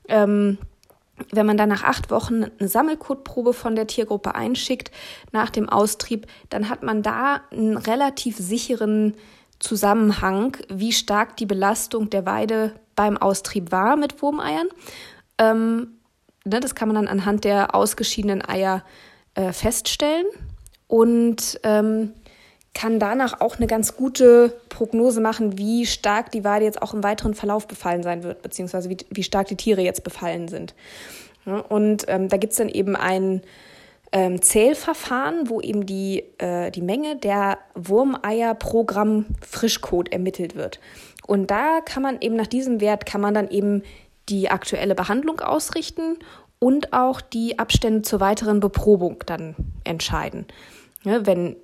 Ähm, 0.08 0.58
wenn 1.30 1.46
man 1.46 1.56
dann 1.56 1.68
nach 1.68 1.85
acht 1.85 2.11
Wochen 2.11 2.44
eine 2.44 2.68
Sammelkotprobe 2.68 3.52
von 3.52 3.76
der 3.76 3.87
Tiergruppe 3.87 4.35
einschickt 4.35 4.90
nach 5.33 5.50
dem 5.50 5.68
Austrieb, 5.68 6.26
dann 6.48 6.68
hat 6.68 6.83
man 6.83 7.02
da 7.02 7.42
einen 7.50 7.76
relativ 7.76 8.37
sicheren 8.38 9.14
Zusammenhang, 9.61 10.57
wie 10.68 10.92
stark 10.92 11.37
die 11.37 11.46
Belastung 11.46 12.11
der 12.11 12.27
Weide 12.27 12.73
beim 12.96 13.16
Austrieb 13.16 13.70
war 13.70 13.96
mit 13.96 14.20
Wurmeiern. 14.23 14.66
Ähm, 15.38 15.99
ne, 16.44 16.61
das 16.61 16.75
kann 16.75 16.88
man 16.88 16.96
dann 16.96 17.09
anhand 17.09 17.44
der 17.44 17.75
ausgeschiedenen 17.75 18.46
Eier 18.46 18.83
äh, 19.35 19.53
feststellen 19.53 20.27
und 20.87 21.61
ähm, 21.62 22.12
kann 22.75 22.99
danach 22.99 23.40
auch 23.40 23.57
eine 23.57 23.66
ganz 23.66 23.96
gute 23.96 24.61
Prognose 24.68 25.20
machen, 25.20 25.59
wie 25.59 25.87
stark 25.87 26.31
die 26.31 26.44
Weide 26.44 26.64
jetzt 26.64 26.83
auch 26.83 26.94
im 26.94 27.03
weiteren 27.03 27.35
Verlauf 27.35 27.66
befallen 27.66 28.03
sein 28.03 28.23
wird, 28.23 28.42
beziehungsweise 28.42 28.88
wie, 28.88 28.96
wie 29.11 29.23
stark 29.23 29.49
die 29.49 29.57
Tiere 29.57 29.83
jetzt 29.83 30.05
befallen 30.05 30.49
sind. 30.49 30.75
Ja, 31.46 31.59
und 31.59 32.05
ähm, 32.09 32.29
da 32.29 32.37
gibt's 32.37 32.57
dann 32.57 32.68
eben 32.68 32.96
ein 32.96 33.42
ähm, 34.12 34.42
Zählverfahren, 34.42 35.49
wo 35.49 35.61
eben 35.61 35.87
die, 35.87 36.25
äh, 36.38 36.70
die 36.70 36.83
Menge 36.83 37.16
der 37.16 37.59
Wurmeier 37.75 38.55
pro 38.55 38.85
Gramm 38.85 39.27
Frischkot 39.49 40.12
ermittelt 40.12 40.57
wird. 40.57 40.81
Und 41.27 41.51
da 41.51 41.81
kann 41.81 42.03
man 42.03 42.20
eben 42.20 42.37
nach 42.37 42.49
diesem 42.49 42.81
Wert 42.81 43.07
kann 43.07 43.20
man 43.20 43.35
dann 43.35 43.49
eben 43.51 43.83
die 44.29 44.51
aktuelle 44.51 44.94
Behandlung 44.94 45.40
ausrichten 45.40 46.18
und 46.59 46.92
auch 46.92 47.20
die 47.20 47.59
Abstände 47.59 48.03
zur 48.03 48.20
weiteren 48.20 48.61
Beprobung 48.61 49.23
dann 49.27 49.55
entscheiden. 49.85 50.46
Ja, 51.05 51.27
wenn 51.27 51.57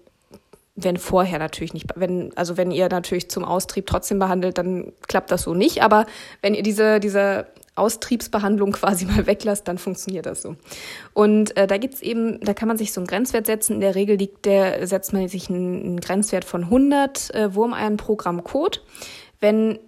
wenn 0.76 0.98
vorher 0.98 1.38
natürlich 1.38 1.72
nicht, 1.72 1.86
wenn, 1.96 2.36
also 2.36 2.58
wenn 2.58 2.70
ihr 2.70 2.90
natürlich 2.90 3.30
zum 3.30 3.44
Austrieb 3.46 3.86
trotzdem 3.86 4.18
behandelt, 4.18 4.58
dann 4.58 4.92
klappt 5.08 5.30
das 5.30 5.42
so 5.42 5.54
nicht. 5.54 5.82
Aber 5.82 6.04
wenn 6.42 6.52
ihr 6.52 6.62
diese, 6.62 7.00
diese 7.00 7.46
Austriebsbehandlung 7.76 8.72
quasi 8.72 9.04
mal 9.06 9.26
weglasst, 9.26 9.68
dann 9.68 9.78
funktioniert 9.78 10.26
das 10.26 10.42
so. 10.42 10.56
Und 11.14 11.56
äh, 11.56 11.66
da 11.66 11.78
gibt's 11.78 12.02
eben, 12.02 12.40
da 12.40 12.54
kann 12.54 12.68
man 12.68 12.78
sich 12.78 12.92
so 12.92 13.00
einen 13.00 13.06
Grenzwert 13.06 13.46
setzen. 13.46 13.74
In 13.74 13.80
der 13.80 13.94
Regel 13.94 14.16
liegt 14.16 14.44
der, 14.44 14.86
setzt 14.86 15.12
man 15.12 15.28
sich 15.28 15.48
einen, 15.48 15.82
einen 15.84 16.00
Grenzwert 16.00 16.44
von 16.44 16.64
100 16.64 17.34
äh, 17.34 17.54
Wurmeiern 17.54 17.96
pro 17.96 18.16
Gramm 18.16 18.42
Kot. 18.42 18.82
Wenn 19.40 19.78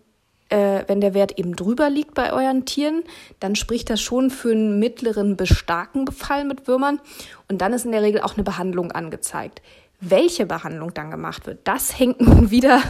äh, 0.50 0.84
wenn 0.86 1.00
der 1.00 1.14
Wert 1.14 1.38
eben 1.38 1.56
drüber 1.56 1.90
liegt 1.90 2.14
bei 2.14 2.32
euren 2.32 2.64
Tieren, 2.64 3.04
dann 3.40 3.54
spricht 3.54 3.90
das 3.90 4.00
schon 4.00 4.30
für 4.30 4.50
einen 4.50 4.78
mittleren 4.78 5.36
bis 5.36 5.50
starken 5.50 6.04
Befall 6.04 6.44
mit 6.44 6.66
Würmern. 6.66 7.00
Und 7.48 7.60
dann 7.60 7.72
ist 7.72 7.84
in 7.84 7.92
der 7.92 8.02
Regel 8.02 8.22
auch 8.22 8.34
eine 8.34 8.44
Behandlung 8.44 8.92
angezeigt. 8.92 9.60
Welche 10.00 10.46
Behandlung 10.46 10.94
dann 10.94 11.10
gemacht 11.10 11.48
wird, 11.48 11.58
das 11.64 11.98
hängt 11.98 12.20
nun 12.20 12.52
wieder 12.52 12.80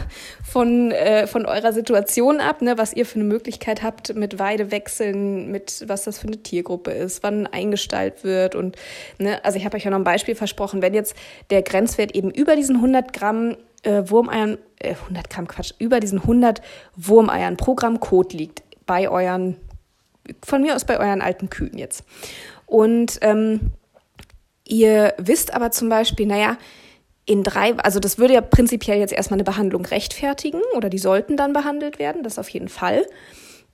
von, 0.43 0.91
äh, 0.91 1.25
von 1.25 1.47
eurer 1.47 1.73
Situation 1.73 2.39
ab, 2.39 2.61
ne, 2.61 2.77
was 2.77 2.93
ihr 2.93 3.05
für 3.05 3.15
eine 3.15 3.23
Möglichkeit 3.23 3.81
habt 3.81 4.13
mit 4.15 4.37
Weidewechseln, 4.37 5.49
mit 5.49 5.85
was 5.87 6.03
das 6.03 6.19
für 6.19 6.27
eine 6.27 6.43
Tiergruppe 6.43 6.91
ist, 6.91 7.23
wann 7.23 7.47
eingestallt 7.47 8.23
wird. 8.23 8.53
Und 8.53 8.75
ne, 9.17 9.43
also 9.43 9.57
ich 9.57 9.65
habe 9.65 9.77
euch 9.77 9.85
ja 9.85 9.91
noch 9.91 9.97
ein 9.97 10.03
Beispiel 10.03 10.35
versprochen, 10.35 10.83
wenn 10.83 10.93
jetzt 10.93 11.15
der 11.49 11.63
Grenzwert 11.63 12.13
eben 12.15 12.29
über 12.29 12.55
diesen 12.55 12.75
100 12.75 13.11
Gramm 13.11 13.57
äh, 13.81 14.03
Wurmeiern, 14.05 14.59
äh, 14.77 14.93
100 14.93 15.31
Gramm 15.31 15.47
Quatsch, 15.47 15.73
über 15.79 15.99
diesen 15.99 16.19
100 16.19 16.61
Wurmeiern 16.95 17.57
pro 17.57 17.73
Gramm 17.73 17.99
Kot 17.99 18.33
liegt 18.33 18.61
bei 18.85 19.09
euren, 19.09 19.57
von 20.45 20.61
mir 20.61 20.75
aus 20.75 20.85
bei 20.85 20.99
euren 20.99 21.21
alten 21.21 21.49
Kühen 21.49 21.77
jetzt. 21.79 22.03
Und 22.67 23.17
ähm, 23.21 23.71
ihr 24.63 25.15
wisst 25.17 25.55
aber 25.55 25.71
zum 25.71 25.89
Beispiel, 25.89 26.27
naja, 26.27 26.57
in 27.29 27.43
drei, 27.43 27.75
also 27.77 27.99
das 27.99 28.17
würde 28.17 28.33
ja 28.33 28.41
prinzipiell 28.41 28.97
jetzt 28.97 29.13
erstmal 29.13 29.35
eine 29.35 29.43
Behandlung 29.43 29.85
rechtfertigen 29.85 30.61
oder 30.75 30.89
die 30.89 30.97
sollten 30.97 31.37
dann 31.37 31.53
behandelt 31.53 31.99
werden, 31.99 32.23
das 32.23 32.39
auf 32.39 32.49
jeden 32.49 32.69
Fall. 32.69 33.05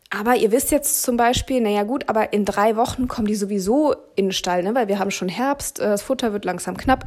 Aber 0.09 0.35
ihr 0.35 0.51
wisst 0.51 0.71
jetzt 0.71 1.03
zum 1.03 1.15
Beispiel, 1.15 1.61
naja 1.61 1.83
gut, 1.83 2.09
aber 2.09 2.33
in 2.33 2.43
drei 2.43 2.75
Wochen 2.75 3.07
kommen 3.07 3.27
die 3.27 3.35
sowieso 3.35 3.95
in 4.17 4.25
den 4.25 4.31
Stall, 4.33 4.61
ne? 4.61 4.75
weil 4.75 4.89
wir 4.89 4.99
haben 4.99 5.09
schon 5.09 5.29
Herbst, 5.29 5.79
äh, 5.79 5.83
das 5.83 6.01
Futter 6.01 6.33
wird 6.33 6.43
langsam 6.43 6.75
knapp. 6.75 7.05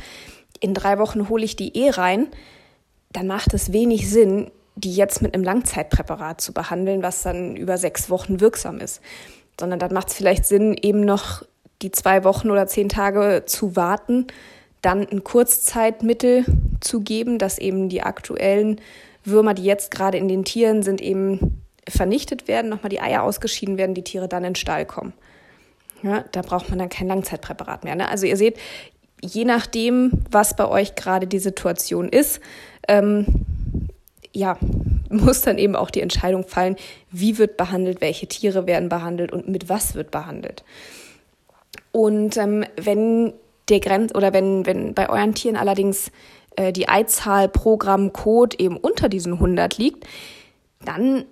In 0.59 0.73
drei 0.73 0.99
Wochen 0.99 1.29
hole 1.29 1.45
ich 1.45 1.55
die 1.55 1.77
eh 1.77 1.91
rein. 1.91 2.29
Dann 3.13 3.27
macht 3.27 3.53
es 3.53 3.75
wenig 3.75 4.09
Sinn, 4.09 4.51
die 4.75 4.95
jetzt 4.95 5.21
mit 5.21 5.35
einem 5.35 5.45
Langzeitpräparat 5.45 6.41
zu 6.41 6.55
behandeln, 6.55 7.03
was 7.03 7.23
dann 7.23 7.57
über 7.57 7.77
sechs 7.77 8.09
Wochen 8.09 8.41
wirksam 8.41 8.81
ist. 8.81 9.03
Sondern 9.61 9.79
dann 9.79 9.93
macht 9.93 10.09
es 10.09 10.15
vielleicht 10.15 10.47
Sinn, 10.47 10.75
eben 10.81 11.03
noch 11.03 11.43
die 11.83 11.93
zwei 11.93 12.25
Wochen 12.25 12.51
oder 12.51 12.67
zehn 12.67 12.89
Tage 12.89 13.43
zu 13.45 13.77
warten, 13.77 14.29
dann 14.83 15.07
ein 15.09 15.25
Kurzzeitmittel 15.25 16.45
zu 16.81 17.01
geben, 17.01 17.39
dass 17.39 17.59
eben 17.59 17.89
die 17.89 18.03
aktuellen 18.03 18.81
Würmer, 19.25 19.55
die 19.55 19.65
jetzt 19.65 19.91
gerade 19.91 20.19
in 20.19 20.29
den 20.29 20.45
Tieren 20.45 20.83
sind, 20.83 21.01
eben 21.01 21.63
vernichtet 21.89 22.49
werden, 22.49 22.71
nochmal 22.71 22.91
die 22.91 23.01
Eier 23.01 23.23
ausgeschieden 23.23 23.79
werden, 23.79 23.95
die 23.95 24.05
Tiere 24.05 24.29
dann 24.29 24.45
in 24.45 24.51
den 24.51 24.57
Stall 24.57 24.87
kommen. 24.87 25.13
Ja, 26.03 26.25
da 26.33 26.43
braucht 26.43 26.69
man 26.69 26.79
dann 26.79 26.89
kein 26.89 27.09
Langzeitpräparat 27.09 27.85
mehr. 27.85 27.97
Ne? 27.97 28.09
Also 28.09 28.27
ihr 28.27 28.37
seht, 28.37 28.57
je 29.21 29.45
nachdem, 29.45 30.13
was 30.31 30.55
bei 30.55 30.69
euch 30.69 30.95
gerade 30.95 31.27
die 31.27 31.41
Situation 31.41 32.09
ist, 32.09 32.41
ähm, 32.87 33.27
ja, 34.33 34.59
muss 35.11 35.41
dann 35.41 35.59
eben 35.59 35.75
auch 35.75 35.91
die 35.91 36.03
Entscheidung 36.03 36.47
fallen, 36.47 36.77
wie 37.11 37.39
wird 37.39 37.57
behandelt, 37.57 38.01
welche 38.01 38.27
Tiere 38.27 38.67
werden 38.67 38.89
behandelt 38.89 39.33
und 39.33 39.49
mit 39.49 39.69
was 39.69 39.95
wird 39.95 40.11
behandelt. 40.11 40.63
Und 41.93 42.37
ähm, 42.37 42.65
wenn 42.77 43.33
der 43.69 43.81
Grenz 43.81 44.15
oder 44.15 44.33
wenn, 44.33 44.67
wenn 44.67 44.95
bei 44.95 45.09
euren 45.09 45.35
Tieren 45.35 45.57
allerdings 45.57 46.11
äh, 46.57 46.73
die 46.73 46.89
Eizahl 46.89 47.49
pro 47.49 47.77
Gramm 47.77 48.13
Code 48.13 48.59
eben 48.59 48.77
unter 48.77 49.09
diesen 49.09 49.35
100 49.35 49.79
liegt, 49.79 50.07
dann 50.85 51.25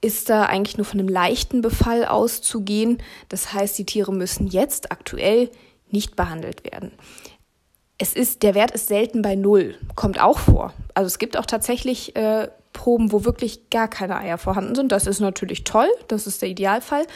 ist 0.00 0.28
da 0.28 0.44
eigentlich 0.44 0.76
nur 0.76 0.84
von 0.84 1.00
einem 1.00 1.08
leichten 1.08 1.62
Befall 1.62 2.04
auszugehen. 2.04 2.98
Das 3.30 3.54
heißt, 3.54 3.78
die 3.78 3.86
Tiere 3.86 4.12
müssen 4.12 4.46
jetzt 4.46 4.92
aktuell 4.92 5.50
nicht 5.90 6.14
behandelt 6.16 6.64
werden. 6.70 6.92
Es 7.96 8.12
ist, 8.12 8.42
der 8.42 8.54
Wert 8.54 8.72
ist 8.72 8.88
selten 8.88 9.22
bei 9.22 9.34
Null, 9.34 9.76
kommt 9.94 10.20
auch 10.20 10.38
vor. 10.38 10.74
Also 10.92 11.06
es 11.06 11.18
gibt 11.18 11.38
auch 11.38 11.46
tatsächlich 11.46 12.14
äh, 12.16 12.48
Proben, 12.72 13.12
wo 13.12 13.24
wirklich 13.24 13.70
gar 13.70 13.88
keine 13.88 14.18
Eier 14.18 14.36
vorhanden 14.36 14.74
sind. 14.74 14.92
Das 14.92 15.06
ist 15.06 15.20
natürlich 15.20 15.64
toll, 15.64 15.88
das 16.08 16.26
ist 16.26 16.42
der 16.42 16.50
Idealfall. 16.50 17.06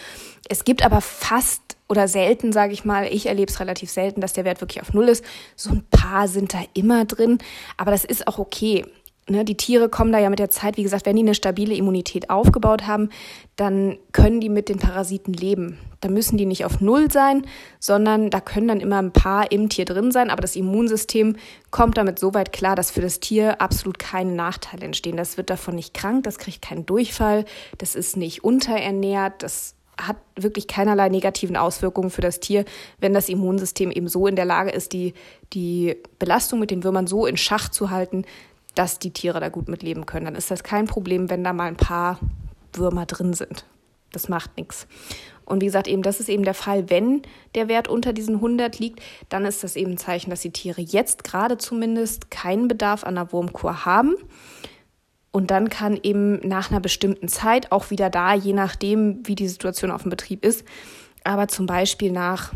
Es 0.49 0.65
gibt 0.65 0.85
aber 0.85 1.01
fast 1.01 1.78
oder 1.89 2.09
selten, 2.09 2.53
sage 2.53 2.73
ich 2.73 2.85
mal, 2.85 3.07
ich 3.07 3.27
erlebe 3.27 3.51
es 3.51 3.61
relativ 3.61 3.91
selten, 3.91 4.21
dass 4.21 4.35
der 4.35 4.45
Wert 4.45 4.61
wirklich 4.61 4.83
auf 4.83 4.93
Null 4.93 5.09
ist. 5.09 5.25
So 5.57 5.71
ein 5.71 5.85
paar 5.91 6.29
sind 6.29 6.55
da 6.55 6.61
immer 6.75 7.05
drin, 7.05 7.39
aber 7.77 7.91
das 7.91 8.05
ist 8.05 8.27
auch 8.27 8.39
okay. 8.39 8.85
Ne, 9.31 9.45
die 9.45 9.57
Tiere 9.59 9.91
kommen 9.91 10.11
da 10.11 10.19
ja 10.19 10.31
mit 10.31 10.39
der 10.39 10.49
Zeit, 10.49 10.79
wie 10.79 10.83
gesagt, 10.83 11.05
wenn 11.05 11.17
die 11.17 11.23
eine 11.23 11.35
stabile 11.35 11.75
Immunität 11.75 12.31
aufgebaut 12.31 12.87
haben, 12.87 13.11
dann 13.57 13.99
können 14.13 14.41
die 14.41 14.49
mit 14.49 14.71
den 14.71 14.79
Parasiten 14.79 15.35
leben. 15.35 15.79
Da 16.01 16.09
müssen 16.09 16.39
die 16.39 16.47
nicht 16.47 16.65
auf 16.65 16.81
Null 16.81 17.11
sein, 17.11 17.47
sondern 17.79 18.31
da 18.31 18.41
können 18.41 18.69
dann 18.69 18.81
immer 18.81 19.03
ein 19.03 19.13
paar 19.13 19.53
im 19.53 19.69
Tier 19.69 19.85
drin 19.85 20.13
sein, 20.13 20.31
aber 20.31 20.41
das 20.41 20.57
Immunsystem 20.57 21.37
kommt 21.71 21.99
damit 21.99 22.19
so 22.19 22.33
weit 22.33 22.53
klar, 22.53 22.75
dass 22.75 22.91
für 22.91 23.03
das 23.03 23.21
Tier 23.21 23.61
absolut 23.61 23.99
keine 23.99 24.33
Nachteile 24.33 24.87
entstehen. 24.87 25.19
Das 25.19 25.37
wird 25.37 25.51
davon 25.51 25.75
nicht 25.75 25.93
krank, 25.93 26.25
das 26.25 26.39
kriegt 26.39 26.63
keinen 26.63 26.87
Durchfall, 26.87 27.45
das 27.77 27.95
ist 27.97 28.17
nicht 28.17 28.45
unterernährt, 28.45 29.43
das 29.43 29.75
hat 30.01 30.17
wirklich 30.37 30.67
keinerlei 30.67 31.09
negativen 31.09 31.57
Auswirkungen 31.57 32.11
für 32.11 32.21
das 32.21 32.41
Tier, 32.41 32.65
wenn 32.99 33.15
das 33.15 33.29
Immunsystem 33.29 33.91
eben 33.91 34.09
so 34.09 34.27
in 34.27 34.37
der 34.37 34.45
Lage 34.45 34.71
ist, 34.71 34.93
die, 34.93 35.15
die 35.53 35.97
Belastung 36.19 36.61
mit 36.61 36.71
den 36.71 36.85
Würmern 36.85 37.07
so 37.07 37.27
in 37.27 37.37
Schach 37.37 37.69
zu 37.69 37.91
halten, 37.91 38.25
dass 38.75 38.99
die 38.99 39.13
Tiere 39.13 39.41
da 39.41 39.49
gut 39.49 39.69
mitleben 39.69 40.07
können. 40.07 40.27
Dann 40.27 40.35
ist 40.37 40.51
das 40.51 40.63
kein 40.63 40.87
Problem, 40.87 41.31
wenn 41.31 41.43
da 41.43 41.53
mal 41.53 41.67
ein 41.67 41.77
paar 41.77 42.21
Würmer 42.73 43.07
drin 43.07 43.35
sind. 43.35 43.65
Das 44.13 44.29
macht 44.29 44.57
nichts. 44.57 44.87
Und 45.45 45.63
wie 45.63 45.67
gesagt, 45.67 45.89
eben 45.89 46.03
das 46.03 46.21
ist 46.21 46.29
eben 46.29 46.45
der 46.45 46.55
Fall, 46.55 46.91
wenn 46.91 47.23
der 47.55 47.69
Wert 47.69 47.89
unter 47.89 48.13
diesen 48.13 48.37
100 48.37 48.79
liegt, 48.79 49.01
dann 49.31 49.47
ist 49.47 49.65
das 49.65 49.77
eben 49.77 49.93
ein 49.93 49.99
Zeichen, 49.99 50.31
dass 50.31 50.43
die 50.43 50.51
Tiere 50.51 50.81
jetzt 50.81 51.25
gerade 51.25 51.57
zumindest 51.57 52.31
keinen 52.31 52.69
Bedarf 52.69 53.03
an 53.03 53.17
einer 53.17 53.33
Wurmkur 53.33 53.87
haben. 53.87 54.15
Und 55.31 55.51
dann 55.51 55.69
kann 55.69 55.99
eben 56.03 56.47
nach 56.47 56.71
einer 56.71 56.81
bestimmten 56.81 57.29
Zeit 57.29 57.71
auch 57.71 57.91
wieder 57.91 58.11
da, 58.11 58.35
je 58.35 58.53
nachdem, 58.53 59.27
wie 59.27 59.35
die 59.35 59.49
Situation 59.49 59.91
auf 59.91 60.03
dem 60.03 60.11
Betrieb 60.11 60.45
ist, 60.45 60.65
aber 61.25 61.49
zum 61.49 61.67
Beispiel 61.67 62.13
nach 62.13 62.53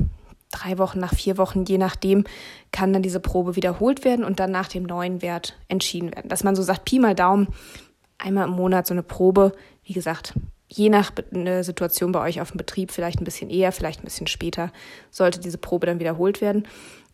drei 0.51 0.79
Wochen, 0.79 0.99
nach 0.99 1.15
vier 1.15 1.39
Wochen, 1.39 1.65
je 1.65 1.79
nachdem, 1.79 2.25
kann 2.71 2.93
dann 2.93 3.03
diese 3.03 3.21
Probe 3.21 3.57
wiederholt 3.57 4.05
werden 4.05 4.25
und 4.25 4.41
dann 4.41 4.51
nach 4.51 4.69
dem 4.69 4.85
neuen 4.85 5.23
Wert 5.23 5.59
entschieden 5.69 6.15
werden. 6.15 6.29
Dass 6.29 6.45
man 6.45 6.57
so 6.57 6.63
sagt, 6.63 6.85
Pi 6.85 6.99
mal 6.99 7.15
Daumen, 7.15 7.49
einmal 8.19 8.47
im 8.47 8.55
Monat 8.55 8.87
so 8.87 8.95
eine 8.95 9.03
Probe, 9.03 9.53
wie 9.85 9.93
gesagt, 9.93 10.35
je 10.69 10.89
nach 10.89 11.13
Situation 11.61 12.13
bei 12.13 12.21
euch 12.21 12.41
auf 12.41 12.53
dem 12.53 12.59
Betrieb, 12.59 12.93
vielleicht 12.93 13.21
ein 13.21 13.25
bisschen 13.25 13.51
eher, 13.51 13.73
vielleicht 13.73 14.01
ein 14.01 14.05
bisschen 14.05 14.27
später, 14.27 14.73
sollte 15.11 15.41
diese 15.41 15.59
Probe 15.59 15.87
dann 15.87 16.01
wiederholt 16.01 16.41
werden. 16.41 16.67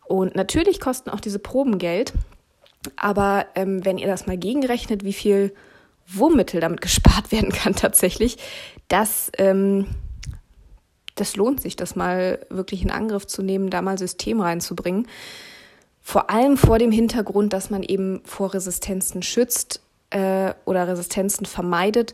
Und 0.07 0.35
natürlich 0.35 0.79
kosten 0.79 1.09
auch 1.09 1.19
diese 1.19 1.39
Proben 1.39 1.77
Geld, 1.77 2.13
aber 2.95 3.47
ähm, 3.55 3.83
wenn 3.85 3.97
ihr 3.97 4.07
das 4.07 4.27
mal 4.27 4.37
gegenrechnet, 4.37 5.03
wie 5.03 5.13
viel 5.13 5.53
Wurmmittel 6.07 6.61
damit 6.61 6.81
gespart 6.81 7.31
werden 7.31 7.51
kann 7.51 7.75
tatsächlich, 7.75 8.37
das 8.87 9.31
ähm, 9.37 9.85
das 11.19 11.35
lohnt 11.35 11.61
sich, 11.61 11.75
das 11.75 11.95
mal 11.95 12.45
wirklich 12.49 12.81
in 12.81 12.91
Angriff 12.91 13.27
zu 13.27 13.41
nehmen, 13.41 13.69
da 13.69 13.81
mal 13.81 13.97
System 13.97 14.39
reinzubringen. 14.39 15.07
Vor 16.01 16.29
allem 16.29 16.57
vor 16.57 16.79
dem 16.79 16.91
Hintergrund, 16.91 17.53
dass 17.53 17.69
man 17.69 17.83
eben 17.83 18.21
vor 18.23 18.53
Resistenzen 18.53 19.21
schützt 19.21 19.81
äh, 20.11 20.53
oder 20.65 20.87
Resistenzen 20.87 21.45
vermeidet, 21.45 22.13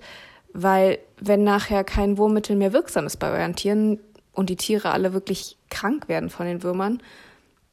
weil 0.53 0.99
wenn 1.19 1.43
nachher 1.43 1.83
kein 1.83 2.17
Wurmmittel 2.17 2.55
mehr 2.55 2.73
wirksam 2.73 3.05
ist 3.05 3.17
bei 3.17 3.29
euren 3.29 3.55
Tieren 3.55 3.99
und 4.33 4.49
die 4.49 4.55
Tiere 4.55 4.91
alle 4.91 5.13
wirklich 5.13 5.57
krank 5.69 6.07
werden 6.07 6.29
von 6.29 6.45
den 6.45 6.63
Würmern, 6.63 7.01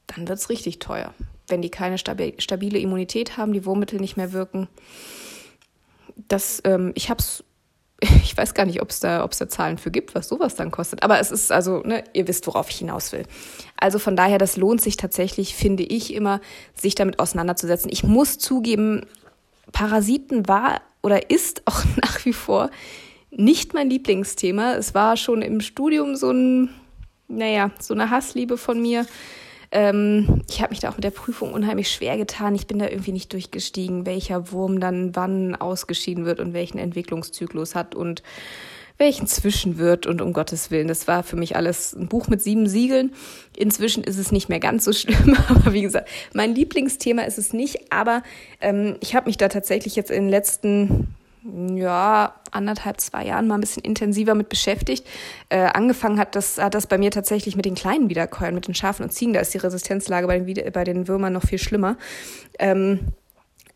dann 0.07 0.27
wird 0.27 0.37
es 0.37 0.49
richtig 0.49 0.79
teuer. 0.79 1.13
Wenn 1.53 1.61
die 1.61 1.69
keine 1.69 1.99
stabile 1.99 2.79
Immunität 2.79 3.37
haben, 3.37 3.53
die 3.53 3.63
Wurmmittel 3.63 3.99
nicht 3.99 4.17
mehr 4.17 4.33
wirken. 4.33 4.67
Das, 6.27 6.61
ähm, 6.65 6.93
ich 6.95 7.11
habe 7.11 7.19
es 7.19 7.43
ich 8.23 8.35
weiß 8.35 8.55
gar 8.55 8.65
nicht, 8.65 8.81
ob 8.81 8.89
es 8.89 8.99
da, 8.99 9.23
da 9.25 9.47
Zahlen 9.47 9.77
für 9.77 9.91
gibt, 9.91 10.15
was 10.15 10.27
sowas 10.27 10.55
dann 10.55 10.71
kostet. 10.71 11.03
Aber 11.03 11.19
es 11.19 11.29
ist 11.29 11.51
also, 11.51 11.81
ne, 11.81 12.03
ihr 12.13 12.27
wisst, 12.27 12.47
worauf 12.47 12.71
ich 12.71 12.77
hinaus 12.77 13.11
will. 13.11 13.23
Also 13.77 13.99
von 13.99 14.15
daher, 14.15 14.39
das 14.39 14.57
lohnt 14.57 14.81
sich 14.81 14.97
tatsächlich, 14.97 15.53
finde 15.53 15.83
ich 15.83 16.11
immer, 16.11 16.41
sich 16.73 16.95
damit 16.95 17.19
auseinanderzusetzen. 17.19 17.91
Ich 17.91 18.03
muss 18.03 18.39
zugeben, 18.39 19.05
Parasiten 19.73 20.47
war 20.47 20.81
oder 21.03 21.29
ist 21.29 21.61
auch 21.65 21.83
nach 22.01 22.25
wie 22.25 22.33
vor 22.33 22.71
nicht 23.29 23.75
mein 23.75 23.91
Lieblingsthema. 23.91 24.73
Es 24.73 24.95
war 24.95 25.15
schon 25.15 25.43
im 25.43 25.61
Studium 25.61 26.15
so 26.15 26.31
ein, 26.31 26.69
naja, 27.27 27.69
so 27.79 27.93
eine 27.93 28.09
Hassliebe 28.09 28.57
von 28.57 28.81
mir. 28.81 29.05
Ähm, 29.73 30.43
ich 30.47 30.61
habe 30.61 30.69
mich 30.69 30.79
da 30.79 30.89
auch 30.89 30.95
mit 30.95 31.03
der 31.03 31.09
Prüfung 31.09 31.51
unheimlich 31.51 31.89
schwer 31.89 32.15
getan. 32.15 32.53
Ich 32.53 32.67
bin 32.67 32.77
da 32.77 32.87
irgendwie 32.87 33.11
nicht 33.11 33.33
durchgestiegen, 33.33 34.05
welcher 34.05 34.51
Wurm 34.51 34.79
dann 34.79 35.15
wann 35.15 35.55
ausgeschieden 35.55 36.25
wird 36.25 36.39
und 36.39 36.53
welchen 36.53 36.77
Entwicklungszyklus 36.77 37.73
hat 37.73 37.95
und 37.95 38.21
welchen 38.99 39.25
Zwischenwirt 39.25 40.05
und 40.05 40.21
um 40.21 40.31
Gottes 40.31 40.69
Willen. 40.69 40.87
Das 40.87 41.07
war 41.07 41.23
für 41.23 41.37
mich 41.37 41.55
alles 41.55 41.93
ein 41.93 42.07
Buch 42.07 42.27
mit 42.27 42.39
sieben 42.43 42.67
Siegeln. 42.67 43.13
Inzwischen 43.57 44.03
ist 44.03 44.19
es 44.19 44.31
nicht 44.31 44.47
mehr 44.47 44.59
ganz 44.59 44.85
so 44.85 44.93
schlimm, 44.93 45.35
aber 45.47 45.73
wie 45.73 45.81
gesagt, 45.81 46.07
mein 46.33 46.53
Lieblingsthema 46.53 47.23
ist 47.23 47.39
es 47.39 47.51
nicht. 47.51 47.91
Aber 47.91 48.21
ähm, 48.61 48.97
ich 49.01 49.15
habe 49.15 49.25
mich 49.25 49.37
da 49.37 49.47
tatsächlich 49.47 49.95
jetzt 49.95 50.11
in 50.11 50.25
den 50.25 50.29
letzten 50.29 51.15
ja, 51.45 52.35
anderthalb, 52.51 53.01
zwei 53.01 53.25
Jahren 53.25 53.47
mal 53.47 53.55
ein 53.55 53.61
bisschen 53.61 53.83
intensiver 53.83 54.35
mit 54.35 54.49
beschäftigt. 54.49 55.05
Äh, 55.49 55.65
angefangen 55.73 56.19
hat 56.19 56.35
das, 56.35 56.57
hat 56.57 56.73
das 56.73 56.87
bei 56.87 56.97
mir 56.97 57.11
tatsächlich 57.11 57.55
mit 57.55 57.65
den 57.65 57.75
kleinen 57.75 58.09
Wiederkäuern, 58.09 58.55
mit 58.55 58.67
den 58.67 58.75
Schafen 58.75 59.03
und 59.03 59.11
Ziegen. 59.11 59.33
Da 59.33 59.41
ist 59.41 59.53
die 59.53 59.57
Resistenzlage 59.57 60.27
bei 60.27 60.39
den, 60.39 60.71
bei 60.71 60.83
den 60.83 61.07
Würmern 61.07 61.33
noch 61.33 61.43
viel 61.43 61.59
schlimmer. 61.59 61.97
Ähm, 62.59 63.11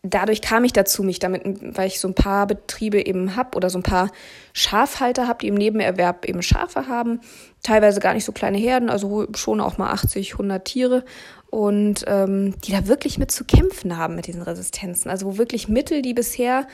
dadurch 0.02 0.40
kam 0.40 0.64
ich 0.64 0.72
dazu, 0.72 1.02
mich 1.02 1.18
damit, 1.18 1.42
weil 1.76 1.88
ich 1.88 2.00
so 2.00 2.08
ein 2.08 2.14
paar 2.14 2.46
Betriebe 2.46 3.04
eben 3.04 3.36
hab 3.36 3.56
oder 3.56 3.68
so 3.68 3.78
ein 3.78 3.82
paar 3.82 4.10
Schafhalter 4.52 5.28
hab, 5.28 5.40
die 5.40 5.48
im 5.48 5.54
Nebenerwerb 5.54 6.24
eben 6.24 6.42
Schafe 6.42 6.86
haben. 6.86 7.20
Teilweise 7.62 8.00
gar 8.00 8.14
nicht 8.14 8.24
so 8.24 8.32
kleine 8.32 8.58
Herden, 8.58 8.88
also 8.88 9.26
schon 9.34 9.60
auch 9.60 9.78
mal 9.78 9.90
80, 9.90 10.32
100 10.32 10.64
Tiere 10.64 11.04
und 11.50 12.04
ähm, 12.06 12.54
die 12.64 12.72
da 12.72 12.86
wirklich 12.86 13.18
mit 13.18 13.30
zu 13.30 13.44
kämpfen 13.44 13.96
haben 13.96 14.14
mit 14.14 14.26
diesen 14.26 14.42
Resistenzen. 14.42 15.10
Also 15.10 15.26
wo 15.26 15.38
wirklich 15.38 15.68
Mittel, 15.68 16.02
die 16.02 16.14
bisher 16.14 16.66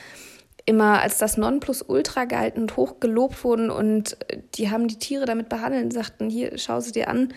immer 0.65 1.01
als 1.01 1.17
das 1.17 1.37
Nonplusultra 1.37 2.25
galten 2.25 2.61
und 2.61 2.77
hoch 2.77 2.99
gelobt 2.99 3.43
wurden 3.43 3.69
und 3.69 4.17
die 4.55 4.71
haben 4.71 4.87
die 4.87 4.97
Tiere 4.97 5.25
damit 5.25 5.49
behandelt 5.49 5.83
und 5.83 5.91
sagten, 5.91 6.29
hier, 6.29 6.57
schau 6.57 6.79
sie 6.79 6.91
dir 6.91 7.07
an. 7.07 7.33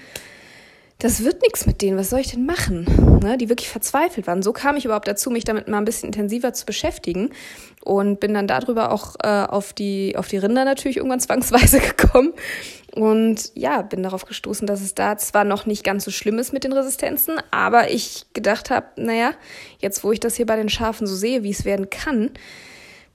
Das 1.01 1.23
wird 1.23 1.43
nichts 1.43 1.65
mit 1.65 1.81
denen, 1.81 1.97
was 1.97 2.11
soll 2.11 2.19
ich 2.19 2.33
denn 2.33 2.45
machen? 2.45 3.21
Ne, 3.23 3.39
die 3.39 3.49
wirklich 3.49 3.69
verzweifelt 3.69 4.27
waren. 4.27 4.43
So 4.43 4.53
kam 4.53 4.77
ich 4.77 4.85
überhaupt 4.85 5.07
dazu, 5.07 5.31
mich 5.31 5.45
damit 5.45 5.69
mal 5.69 5.79
ein 5.79 5.85
bisschen 5.85 6.09
intensiver 6.09 6.53
zu 6.53 6.67
beschäftigen 6.67 7.31
und 7.85 8.19
bin 8.19 8.35
dann 8.35 8.49
darüber 8.49 8.91
auch 8.91 9.15
äh, 9.23 9.29
auf, 9.29 9.73
die, 9.73 10.17
auf 10.17 10.27
die 10.27 10.39
Rinder 10.39 10.65
natürlich 10.65 10.97
irgendwann 10.97 11.21
zwangsweise 11.21 11.79
gekommen. 11.79 12.33
Und 12.97 13.53
ja, 13.55 13.83
bin 13.83 14.03
darauf 14.03 14.25
gestoßen, 14.25 14.67
dass 14.67 14.81
es 14.81 14.95
da 14.97 15.17
zwar 15.19 15.45
noch 15.45 15.67
nicht 15.67 15.85
ganz 15.85 16.05
so 16.05 16.11
schlimm 16.11 16.39
ist 16.41 16.53
mit 16.53 16.65
den 16.65 16.73
Resistenzen, 16.73 17.37
aber 17.53 17.93
ich 17.93 18.27
gedacht 18.33 18.71
habe, 18.71 18.87
naja, 18.97 19.35
jetzt 19.79 20.03
wo 20.03 20.11
ich 20.11 20.19
das 20.19 20.35
hier 20.35 20.47
bei 20.47 20.57
den 20.57 20.69
Schafen 20.69 21.07
so 21.07 21.15
sehe, 21.15 21.45
wie 21.45 21.51
es 21.51 21.65
werden 21.65 21.91
kann, 21.91 22.31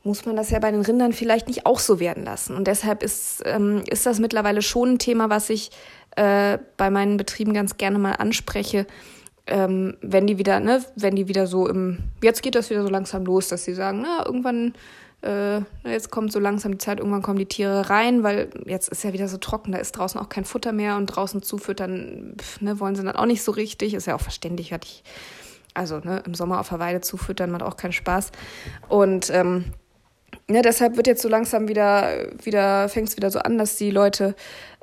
muss 0.04 0.26
man 0.26 0.36
das 0.36 0.50
ja 0.50 0.60
bei 0.60 0.72
den 0.72 0.82
Rindern 0.82 1.14
vielleicht 1.14 1.48
nicht 1.48 1.66
auch 1.66 1.80
so 1.80 2.00
werden 2.00 2.26
lassen. 2.26 2.56
Und 2.56 2.68
deshalb 2.68 3.04
ist, 3.04 3.42
ähm, 3.46 3.84
ist 3.90 4.06
das 4.06 4.20
mittlerweile 4.20 4.62
schon 4.62 4.94
ein 4.94 5.00
Thema, 5.00 5.30
was 5.30 5.50
ich 5.50 5.72
äh, 6.16 6.58
bei 6.78 6.90
meinen 6.90 7.18
Betrieben 7.18 7.54
ganz 7.54 7.78
gerne 7.78 8.00
mal 8.00 8.14
anspreche, 8.14 8.86
ähm, 9.48 9.98
wenn 10.02 10.28
die 10.28 10.38
wieder, 10.38 10.60
ne, 10.60 10.84
wenn 10.96 11.16
die 11.16 11.28
wieder 11.28 11.48
so 11.48 11.68
im, 11.68 12.00
jetzt 12.22 12.44
geht 12.44 12.56
das 12.56 12.70
wieder 12.70 12.84
so 12.84 12.90
langsam 12.90 13.26
los, 13.26 13.48
dass 13.48 13.64
sie 13.64 13.74
sagen, 13.74 14.02
na, 14.02 14.26
irgendwann, 14.26 14.74
äh, 15.22 15.62
jetzt 15.86 16.12
kommt 16.12 16.32
so 16.32 16.40
langsam 16.40 16.74
die 16.74 16.78
Zeit, 16.78 17.00
irgendwann 17.00 17.22
kommen 17.22 17.40
die 17.40 17.46
Tiere 17.46 17.90
rein, 17.90 18.24
weil 18.24 18.50
jetzt 18.66 18.90
ist 18.90 19.04
ja 19.04 19.14
wieder 19.14 19.28
so 19.28 19.38
trocken, 19.38 19.72
da 19.72 19.80
ist 19.80 19.94
draußen 19.94 20.20
auch 20.20 20.30
kein 20.30 20.46
Futter 20.46 20.72
mehr 20.72 20.98
und 20.98 21.08
draußen 21.08 21.42
zufüttern, 21.42 22.36
pf, 22.38 22.62
ne, 22.62 22.80
wollen 22.80 22.96
sie 22.96 23.04
dann 23.04 23.16
auch 23.16 23.26
nicht 23.26 23.44
so 23.44 23.52
richtig, 23.52 23.94
ist 23.94 24.08
ja 24.08 24.16
auch 24.16 24.22
verständlich, 24.22 24.72
hatte 24.72 24.88
ich, 24.88 25.04
also 25.74 26.00
ne, 26.00 26.22
im 26.26 26.36
Sommer 26.36 26.60
auf 26.60 26.70
der 26.70 26.80
Weide 26.80 27.02
zufüttern 27.02 27.52
macht 27.52 27.64
auch 27.64 27.78
keinen 27.78 27.94
Spaß. 27.94 28.32
Und 28.88 29.30
ähm, 29.30 29.66
Ne, 30.50 30.62
deshalb 30.62 30.98
wird 30.98 31.08
jetzt 31.08 31.22
so 31.22 31.30
langsam 31.30 31.70
wieder, 31.70 32.28
wieder 32.44 32.90
fängt 32.90 33.08
es 33.08 33.16
wieder 33.16 33.32
so 33.32 33.40
an, 33.40 33.58
dass 33.58 33.78
die 33.78 33.92
Leute 33.92 34.36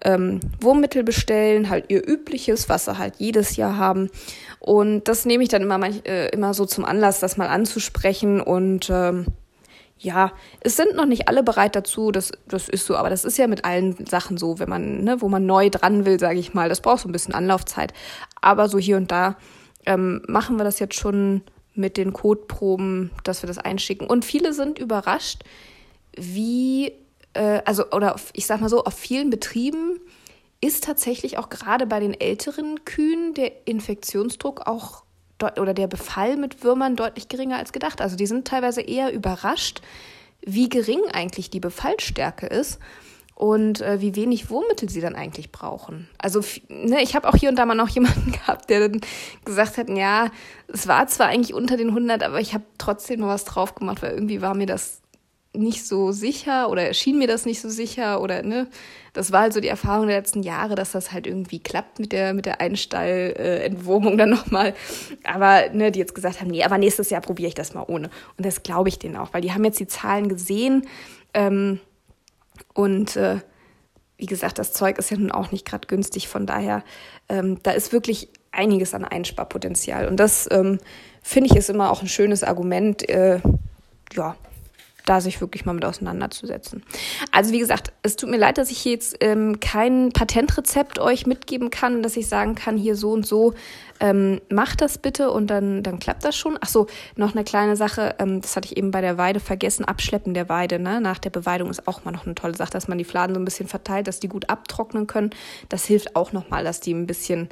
ähm, 0.03 0.41
Wurmmittel 0.59 1.05
bestellen, 1.05 1.69
halt 1.69 1.87
ihr 1.89 2.07
übliches, 2.07 2.71
was 2.71 2.87
sie 2.87 2.97
halt 2.97 3.17
jedes 3.19 3.57
Jahr 3.57 3.77
haben. 3.77 4.11
Und 4.59 5.05
das 5.05 5.27
nehme 5.27 5.43
ich 5.43 5.51
dann 5.51 5.61
immer, 5.61 5.77
manch, 5.77 6.01
äh, 6.07 6.29
immer 6.29 6.55
so 6.55 6.65
zum 6.65 6.87
Anlass, 6.87 7.21
das 7.21 7.37
mal 7.37 7.49
anzusprechen. 7.49 8.41
Und 8.41 8.89
ähm, 8.89 9.27
ja, 9.99 10.33
es 10.61 10.77
sind 10.77 10.97
noch 10.97 11.05
nicht 11.05 11.29
alle 11.29 11.43
bereit 11.43 11.77
dazu, 11.77 12.11
das, 12.11 12.33
das 12.49 12.71
ist 12.71 12.87
so, 12.87 12.97
aber 12.97 13.11
das 13.11 13.27
ist 13.27 13.37
ja 13.37 13.47
mit 13.47 13.67
allen 13.67 14.07
Sachen 14.07 14.39
so, 14.39 14.59
wenn 14.59 14.69
man, 14.71 15.05
ne, 15.05 15.21
wo 15.21 15.29
man 15.29 15.45
neu 15.45 15.69
dran 15.69 16.07
will, 16.07 16.19
sage 16.19 16.39
ich 16.39 16.55
mal, 16.55 16.71
das 16.71 16.81
braucht 16.81 17.01
so 17.01 17.09
ein 17.09 17.13
bisschen 17.13 17.35
Anlaufzeit. 17.35 17.93
Aber 18.41 18.71
so 18.71 18.79
hier 18.79 18.97
und 18.97 19.13
da 19.13 19.37
ähm, 19.85 20.23
machen 20.27 20.57
wir 20.57 20.65
das 20.65 20.79
jetzt 20.79 20.95
schon 20.95 21.43
mit 21.75 21.97
den 21.97 22.13
Kotproben, 22.13 23.11
dass 23.25 23.43
wir 23.43 23.47
das 23.47 23.59
einschicken. 23.59 24.07
Und 24.07 24.25
viele 24.25 24.53
sind 24.53 24.79
überrascht, 24.79 25.43
wie, 26.17 26.93
äh, 27.35 27.63
also, 27.65 27.91
oder 27.91 28.17
ich 28.33 28.47
sag 28.47 28.61
mal 28.61 28.69
so, 28.69 28.85
auf 28.85 28.95
vielen 28.95 29.31
Betrieben 29.31 30.01
ist 30.61 30.85
tatsächlich 30.85 31.39
auch 31.39 31.49
gerade 31.49 31.87
bei 31.87 32.01
den 32.01 32.19
älteren 32.19 32.85
Kühen 32.85 33.35
der 33.35 33.67
Infektionsdruck 33.67 34.67
auch 34.67 35.05
oder 35.59 35.73
der 35.73 35.87
Befall 35.87 36.37
mit 36.37 36.63
Würmern 36.65 36.97
deutlich 36.97 37.29
geringer 37.29 37.57
als 37.57 37.73
gedacht. 37.73 38.03
Also 38.03 38.15
die 38.15 38.27
sind 38.27 38.47
teilweise 38.47 38.83
eher 38.83 39.11
überrascht, 39.11 39.81
wie 40.43 40.69
gering 40.69 41.01
eigentlich 41.13 41.49
die 41.49 41.61
Befallstärke 41.61 42.47
ist 42.47 42.79
und 43.41 43.81
äh, 43.81 44.03
wie 44.03 44.17
wenig 44.17 44.51
Wurmmittel 44.51 44.91
sie 44.91 45.01
dann 45.01 45.15
eigentlich 45.15 45.51
brauchen. 45.51 46.11
Also 46.19 46.41
ne, 46.69 47.03
ich 47.03 47.15
habe 47.15 47.27
auch 47.27 47.35
hier 47.35 47.49
und 47.49 47.57
da 47.57 47.65
mal 47.65 47.75
noch 47.75 47.89
jemanden 47.95 48.33
gehabt, 48.33 48.69
der 48.69 48.87
dann 48.87 49.01
gesagt 49.47 49.79
hat, 49.79 49.89
ja, 49.89 50.31
es 50.69 50.87
war 50.87 51.07
zwar 51.07 51.29
eigentlich 51.29 51.55
unter 51.55 51.79
den 51.79 51.89
100, 51.89 52.23
aber 52.23 52.39
ich 52.39 52.53
habe 52.53 52.65
trotzdem 52.77 53.21
noch 53.21 53.29
was 53.29 53.47
drauf 53.47 53.75
gemacht, 53.75 54.03
weil 54.03 54.13
irgendwie 54.13 54.43
war 54.43 54.55
mir 54.55 54.67
das 54.67 55.01
nicht 55.55 55.87
so 55.87 56.13
sicher 56.13 56.69
oder 56.69 56.83
erschien 56.83 57.17
mir 57.19 57.27
das 57.27 57.47
nicht 57.47 57.63
so 57.63 57.71
sicher 57.71 58.21
oder 58.21 58.43
ne, 58.43 58.69
das 59.15 59.33
war 59.33 59.41
halt 59.41 59.55
so 59.55 59.61
die 59.61 59.69
Erfahrung 59.69 60.07
der 60.07 60.19
letzten 60.19 60.43
Jahre, 60.43 60.75
dass 60.75 60.93
das 60.93 61.11
halt 61.11 61.27
irgendwie 61.27 61.61
klappt 61.61 61.99
mit 61.99 62.13
der 62.13 62.35
mit 62.35 62.45
der 62.45 62.61
Einstallentwurmung 62.61 64.15
äh, 64.15 64.17
dann 64.19 64.31
nochmal. 64.31 64.75
Aber 65.25 65.71
ne, 65.73 65.91
die 65.91 65.99
jetzt 65.99 66.15
gesagt 66.15 66.43
haben, 66.43 66.51
nee, 66.51 66.63
aber 66.63 66.77
nächstes 66.77 67.09
Jahr 67.09 67.23
probiere 67.23 67.49
ich 67.49 67.55
das 67.55 67.73
mal 67.73 67.87
ohne. 67.89 68.11
Und 68.37 68.45
das 68.45 68.63
glaube 68.63 68.91
ich 68.91 68.99
denen 68.99 69.17
auch, 69.17 69.33
weil 69.33 69.41
die 69.41 69.55
haben 69.55 69.65
jetzt 69.65 69.81
die 69.81 69.89
Zahlen 69.89 70.29
gesehen 70.29 70.87
ähm, 71.33 71.81
und 72.75 73.17
äh, 73.17 73.41
wie 74.17 74.27
gesagt, 74.27 74.59
das 74.59 74.73
Zeug 74.73 74.99
ist 74.99 75.11
ja 75.11 75.17
nun 75.17 75.33
auch 75.33 75.51
nicht 75.51 75.67
gerade 75.67 75.89
günstig. 75.89 76.29
Von 76.29 76.47
daher, 76.47 76.85
ähm, 77.29 77.59
da 77.63 77.71
ist 77.71 77.93
wirklich 77.93 78.29
einiges 78.53 78.95
an 78.95 79.05
Einsparpotenzial. 79.05 80.07
Und 80.07 80.19
das 80.19 80.47
ähm, 80.51 80.79
finde 81.23 81.51
ich 81.51 81.57
ist 81.57 81.71
immer 81.71 81.91
auch 81.91 82.03
ein 82.03 82.09
schönes 82.09 82.45
Argument. 82.45 83.09
Äh, 83.09 83.41
ja, 84.13 84.37
da 85.11 85.21
sich 85.21 85.41
wirklich 85.41 85.65
mal 85.65 85.73
mit 85.73 85.85
auseinanderzusetzen. 85.85 86.85
Also 87.33 87.53
wie 87.53 87.59
gesagt, 87.59 87.93
es 88.05 88.15
tut 88.15 88.31
mir 88.31 88.37
leid, 88.37 88.59
dass 88.59 88.71
ich 88.71 88.85
jetzt 88.85 89.17
ähm, 89.21 89.59
kein 89.59 90.11
Patentrezept 90.11 91.01
euch 91.01 91.27
mitgeben 91.27 91.71
kann, 91.71 92.05
dass 92.05 92.17
ich 92.17 92.29
sagen 92.29 92.55
kann, 92.55 92.77
hier 92.77 92.95
so 92.95 93.11
und 93.11 93.27
so, 93.27 93.55
ähm, 93.99 94.41
macht 94.51 94.81
das 94.81 94.99
bitte 94.99 95.33
und 95.33 95.49
dann, 95.49 95.83
dann 95.83 95.99
klappt 95.99 96.25
das 96.25 96.37
schon. 96.37 96.57
Ach 96.61 96.69
so, 96.69 96.87
noch 97.17 97.35
eine 97.35 97.43
kleine 97.43 97.75
Sache, 97.75 98.15
ähm, 98.21 98.41
das 98.41 98.55
hatte 98.55 98.67
ich 98.67 98.77
eben 98.77 98.93
bei 98.93 99.01
der 99.01 99.19
Weide 99.19 99.41
vergessen, 99.41 99.85
Abschleppen 99.85 100.33
der 100.33 100.49
Weide 100.49 100.79
ne? 100.79 101.01
nach 101.01 101.19
der 101.19 101.31
Beweidung 101.31 101.71
ist 101.71 101.89
auch 101.89 102.05
mal 102.05 102.13
noch 102.13 102.25
eine 102.25 102.37
tolle 102.37 102.55
Sache, 102.55 102.71
dass 102.71 102.87
man 102.87 102.97
die 102.97 103.05
Fladen 103.05 103.35
so 103.35 103.41
ein 103.41 103.45
bisschen 103.45 103.67
verteilt, 103.67 104.07
dass 104.07 104.21
die 104.21 104.29
gut 104.29 104.49
abtrocknen 104.49 105.09
können. 105.09 105.31
Das 105.69 105.85
hilft 105.87 106.15
auch 106.15 106.33
nochmal, 106.33 106.63
dass 106.63 106.79
die 106.79 106.95
ein 106.95 107.09
bisschen 107.09 107.49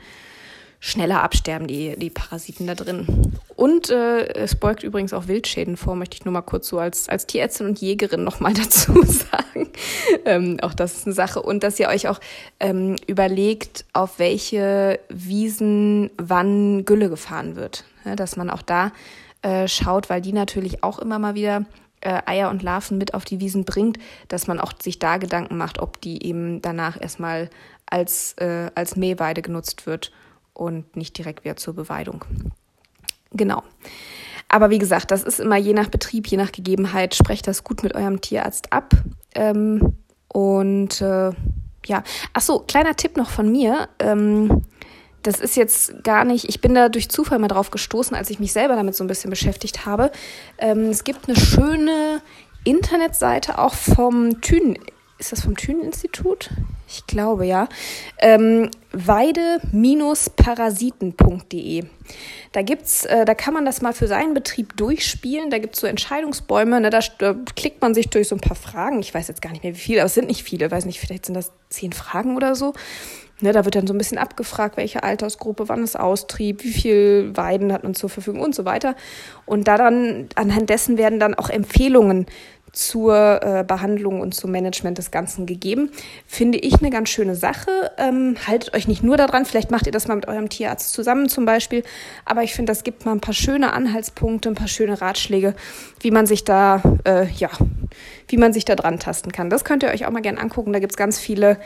schneller 0.80 1.22
absterben, 1.22 1.66
die, 1.66 1.96
die 1.96 2.10
Parasiten 2.10 2.66
da 2.66 2.74
drin. 2.74 3.32
Und 3.56 3.90
äh, 3.90 4.28
es 4.34 4.54
beugt 4.54 4.82
übrigens 4.84 5.12
auch 5.12 5.26
Wildschäden 5.26 5.76
vor, 5.76 5.96
möchte 5.96 6.16
ich 6.16 6.24
nur 6.24 6.32
mal 6.32 6.42
kurz 6.42 6.68
so 6.68 6.78
als, 6.78 7.08
als 7.08 7.26
Tierärztin 7.26 7.66
und 7.66 7.80
Jägerin 7.80 8.22
nochmal 8.22 8.54
dazu 8.54 9.02
sagen. 9.02 9.68
ähm, 10.24 10.58
auch 10.62 10.74
das 10.74 10.96
ist 10.96 11.06
eine 11.06 11.14
Sache. 11.14 11.42
Und 11.42 11.64
dass 11.64 11.80
ihr 11.80 11.88
euch 11.88 12.08
auch 12.08 12.20
ähm, 12.60 12.96
überlegt, 13.06 13.84
auf 13.92 14.18
welche 14.18 15.00
Wiesen 15.08 16.10
wann 16.16 16.84
Gülle 16.84 17.08
gefahren 17.08 17.56
wird. 17.56 17.84
Ja, 18.04 18.14
dass 18.14 18.36
man 18.36 18.48
auch 18.48 18.62
da 18.62 18.92
äh, 19.42 19.66
schaut, 19.66 20.08
weil 20.08 20.20
die 20.20 20.32
natürlich 20.32 20.84
auch 20.84 21.00
immer 21.00 21.18
mal 21.18 21.34
wieder 21.34 21.64
äh, 22.00 22.22
Eier 22.26 22.50
und 22.50 22.62
Larven 22.62 22.98
mit 22.98 23.14
auf 23.14 23.24
die 23.24 23.40
Wiesen 23.40 23.64
bringt, 23.64 23.98
dass 24.28 24.46
man 24.46 24.60
auch 24.60 24.72
sich 24.80 25.00
da 25.00 25.16
Gedanken 25.16 25.56
macht, 25.56 25.80
ob 25.80 26.00
die 26.00 26.24
eben 26.24 26.62
danach 26.62 27.00
erstmal 27.00 27.50
als, 27.86 28.34
äh, 28.34 28.70
als 28.76 28.94
Mähweide 28.94 29.42
genutzt 29.42 29.86
wird 29.86 30.12
und 30.58 30.96
nicht 30.96 31.16
direkt 31.16 31.44
wieder 31.44 31.56
zur 31.56 31.74
Beweidung. 31.74 32.24
Genau. 33.32 33.62
Aber 34.48 34.70
wie 34.70 34.78
gesagt, 34.78 35.10
das 35.10 35.22
ist 35.22 35.40
immer 35.40 35.56
je 35.56 35.74
nach 35.74 35.88
Betrieb, 35.88 36.26
je 36.26 36.38
nach 36.38 36.52
Gegebenheit. 36.52 37.14
Sprecht 37.14 37.46
das 37.46 37.64
gut 37.64 37.82
mit 37.82 37.94
eurem 37.94 38.20
Tierarzt 38.20 38.72
ab. 38.72 38.94
Ähm, 39.34 39.94
und 40.28 41.00
äh, 41.00 41.30
ja, 41.86 42.02
ach 42.32 42.40
so, 42.40 42.60
kleiner 42.60 42.96
Tipp 42.96 43.16
noch 43.16 43.30
von 43.30 43.50
mir. 43.50 43.88
Ähm, 43.98 44.64
das 45.22 45.40
ist 45.40 45.56
jetzt 45.56 46.02
gar 46.04 46.24
nicht, 46.24 46.48
ich 46.48 46.60
bin 46.60 46.74
da 46.74 46.88
durch 46.88 47.10
Zufall 47.10 47.38
mal 47.38 47.48
drauf 47.48 47.70
gestoßen, 47.70 48.16
als 48.16 48.30
ich 48.30 48.40
mich 48.40 48.52
selber 48.52 48.76
damit 48.76 48.94
so 48.94 49.04
ein 49.04 49.08
bisschen 49.08 49.30
beschäftigt 49.30 49.84
habe. 49.84 50.10
Ähm, 50.58 50.90
es 50.90 51.04
gibt 51.04 51.28
eine 51.28 51.38
schöne 51.38 52.22
Internetseite 52.64 53.58
auch 53.58 53.74
vom 53.74 54.40
Thünen 54.40 54.78
ist 55.18 55.32
das 55.32 55.42
vom 55.42 55.56
Thünen-Institut? 55.56 56.50
Ich 56.86 57.04
glaube 57.06 57.44
ja. 57.44 57.68
Ähm, 58.18 58.70
Weide-parasiten.de. 58.92 61.84
Da 62.52 62.62
gibt's, 62.62 63.04
äh, 63.04 63.24
da 63.24 63.34
kann 63.34 63.52
man 63.52 63.64
das 63.64 63.82
mal 63.82 63.92
für 63.92 64.06
seinen 64.06 64.34
Betrieb 64.34 64.76
durchspielen. 64.76 65.50
Da 65.50 65.58
gibt's 65.58 65.80
so 65.80 65.88
Entscheidungsbäume. 65.88 66.80
Ne? 66.80 66.90
Da, 66.90 67.00
da, 67.18 67.34
klickt 67.56 67.82
man 67.82 67.94
sich 67.94 68.08
durch 68.08 68.28
so 68.28 68.36
ein 68.36 68.40
paar 68.40 68.56
Fragen. 68.56 69.00
Ich 69.00 69.12
weiß 69.12 69.26
jetzt 69.28 69.42
gar 69.42 69.50
nicht 69.50 69.64
mehr 69.64 69.74
wie 69.74 69.78
viele, 69.78 70.00
aber 70.00 70.06
es 70.06 70.14
sind 70.14 70.28
nicht 70.28 70.44
viele. 70.44 70.70
Weiß 70.70 70.84
nicht, 70.84 71.00
vielleicht 71.00 71.26
sind 71.26 71.34
das 71.34 71.50
zehn 71.68 71.92
Fragen 71.92 72.36
oder 72.36 72.54
so. 72.54 72.74
Ne, 73.40 73.52
da 73.52 73.64
wird 73.64 73.76
dann 73.76 73.86
so 73.86 73.94
ein 73.94 73.98
bisschen 73.98 74.18
abgefragt, 74.18 74.76
welche 74.76 75.04
Altersgruppe, 75.04 75.68
wann 75.68 75.84
es 75.84 75.94
austrieb, 75.94 76.64
wie 76.64 76.72
viel 76.72 77.30
Weiden 77.36 77.72
hat 77.72 77.84
man 77.84 77.94
zur 77.94 78.10
Verfügung 78.10 78.40
und 78.40 78.52
so 78.52 78.64
weiter. 78.64 78.96
Und 79.46 79.68
da 79.68 79.78
dann 79.78 80.28
anhand 80.34 80.70
dessen 80.70 80.98
werden 80.98 81.20
dann 81.20 81.34
auch 81.34 81.48
Empfehlungen 81.48 82.26
zur 82.72 83.40
äh, 83.42 83.64
Behandlung 83.66 84.20
und 84.20 84.34
zum 84.34 84.50
Management 84.50 84.98
des 84.98 85.10
Ganzen 85.10 85.46
gegeben. 85.46 85.90
Finde 86.26 86.58
ich 86.58 86.80
eine 86.80 86.90
ganz 86.90 87.08
schöne 87.08 87.34
Sache. 87.34 87.70
Ähm, 87.96 88.36
haltet 88.46 88.74
euch 88.74 88.88
nicht 88.88 89.02
nur 89.02 89.16
daran, 89.16 89.44
vielleicht 89.44 89.70
macht 89.70 89.86
ihr 89.86 89.92
das 89.92 90.08
mal 90.08 90.16
mit 90.16 90.28
eurem 90.28 90.48
Tierarzt 90.48 90.92
zusammen 90.92 91.28
zum 91.28 91.44
Beispiel. 91.44 91.82
Aber 92.24 92.42
ich 92.42 92.54
finde, 92.54 92.70
das 92.70 92.84
gibt 92.84 93.04
mal 93.04 93.12
ein 93.12 93.20
paar 93.20 93.34
schöne 93.34 93.72
Anhaltspunkte, 93.72 94.48
ein 94.48 94.54
paar 94.54 94.68
schöne 94.68 95.00
Ratschläge, 95.00 95.54
wie 96.00 96.10
man 96.10 96.26
sich 96.26 96.44
da, 96.44 96.82
äh, 97.04 97.26
ja, 97.36 97.50
wie 98.28 98.36
man 98.36 98.52
sich 98.52 98.64
da 98.64 98.76
dran 98.76 98.98
tasten 98.98 99.32
kann. 99.32 99.50
Das 99.50 99.64
könnt 99.64 99.82
ihr 99.82 99.90
euch 99.90 100.06
auch 100.06 100.10
mal 100.10 100.22
gerne 100.22 100.40
angucken. 100.40 100.72
Da 100.72 100.78
gibt 100.78 100.92
es 100.92 100.96
ganz 100.96 101.18
viele 101.18 101.58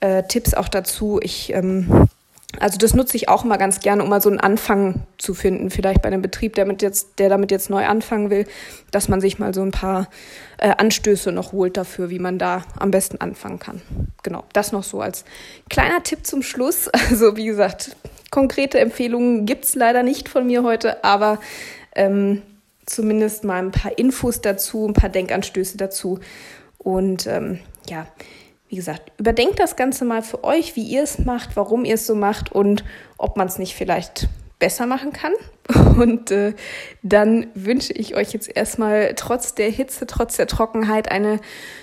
äh, 0.00 0.22
Tipps 0.24 0.54
auch 0.54 0.68
dazu. 0.68 1.20
Ich 1.22 1.52
ähm, 1.52 2.08
also 2.60 2.78
das 2.78 2.94
nutze 2.94 3.16
ich 3.16 3.28
auch 3.28 3.44
mal 3.44 3.58
ganz 3.58 3.80
gerne, 3.80 4.02
um 4.02 4.08
mal 4.08 4.22
so 4.22 4.30
einen 4.30 4.40
Anfang 4.40 5.06
zu 5.18 5.34
finden, 5.34 5.70
vielleicht 5.70 6.00
bei 6.00 6.08
einem 6.08 6.22
Betrieb, 6.22 6.54
der, 6.54 6.64
mit 6.64 6.80
jetzt, 6.80 7.18
der 7.18 7.28
damit 7.28 7.50
jetzt 7.50 7.68
neu 7.68 7.86
anfangen 7.86 8.30
will, 8.30 8.46
dass 8.90 9.08
man 9.08 9.20
sich 9.20 9.38
mal 9.38 9.52
so 9.52 9.62
ein 9.62 9.70
paar 9.70 10.08
äh, 10.56 10.70
Anstöße 10.70 11.30
noch 11.30 11.52
holt 11.52 11.76
dafür, 11.76 12.08
wie 12.08 12.18
man 12.18 12.38
da 12.38 12.64
am 12.78 12.90
besten 12.90 13.20
anfangen 13.20 13.58
kann. 13.58 13.82
Genau, 14.22 14.44
das 14.54 14.72
noch 14.72 14.82
so 14.82 15.00
als 15.00 15.24
kleiner 15.68 16.02
Tipp 16.02 16.26
zum 16.26 16.42
Schluss. 16.42 16.88
Also 17.10 17.36
wie 17.36 17.46
gesagt, 17.46 17.96
konkrete 18.30 18.78
Empfehlungen 18.80 19.46
gibt's 19.46 19.74
leider 19.74 20.02
nicht 20.02 20.28
von 20.28 20.46
mir 20.46 20.62
heute, 20.62 21.04
aber 21.04 21.38
ähm, 21.94 22.42
zumindest 22.86 23.44
mal 23.44 23.62
ein 23.62 23.70
paar 23.70 23.96
Infos 23.96 24.40
dazu, 24.40 24.86
ein 24.86 24.94
paar 24.94 25.08
Denkanstöße 25.08 25.76
dazu. 25.76 26.20
Und 26.76 27.26
ähm, 27.26 27.60
ja, 27.88 28.06
wie 28.68 28.76
gesagt, 28.76 29.12
überdenkt 29.18 29.58
das 29.58 29.76
Ganze 29.76 30.04
mal 30.04 30.22
für 30.22 30.44
euch, 30.44 30.76
wie 30.76 30.84
ihr 30.84 31.02
es 31.02 31.18
macht, 31.18 31.56
warum 31.56 31.84
ihr 31.84 31.94
es 31.94 32.06
so 32.06 32.14
macht 32.14 32.52
und 32.52 32.84
ob 33.16 33.36
man 33.36 33.48
es 33.48 33.58
nicht 33.58 33.74
vielleicht 33.74 34.28
besser 34.58 34.86
machen 34.86 35.12
kann. 35.12 35.32
Und 35.98 36.30
äh, 36.30 36.54
dann 37.02 37.48
wünsche 37.54 37.92
ich 37.92 38.16
euch 38.16 38.32
jetzt 38.32 38.54
erstmal 38.54 39.14
trotz 39.14 39.54
der 39.54 39.70
Hitze, 39.70 40.06
trotz 40.06 40.36
der 40.36 40.46
Trockenheit 40.46 41.10
eine 41.10 41.40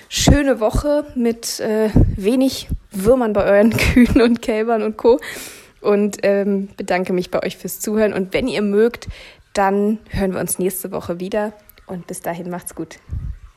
schöne 0.09 0.59
Woche 0.59 1.05
mit 1.15 1.59
äh, 1.59 1.89
wenig 2.15 2.67
Würmern 2.91 3.33
bei 3.33 3.43
euren 3.43 3.69
Kühen 3.77 4.21
und 4.21 4.41
Kälbern 4.41 4.81
und 4.81 4.97
Co. 4.97 5.19
Und 5.81 6.17
ähm, 6.23 6.69
bedanke 6.77 7.13
mich 7.13 7.29
bei 7.29 7.43
euch 7.43 7.57
fürs 7.57 7.79
Zuhören. 7.79 8.13
Und 8.13 8.33
wenn 8.33 8.47
ihr 8.47 8.63
mögt, 8.63 9.07
dann 9.53 9.99
hören 10.09 10.33
wir 10.33 10.39
uns 10.39 10.57
nächste 10.57 10.91
Woche 10.91 11.19
wieder. 11.19 11.53
Und 11.85 12.07
bis 12.07 12.21
dahin 12.21 12.49
macht's 12.49 12.73
gut. 12.73 12.97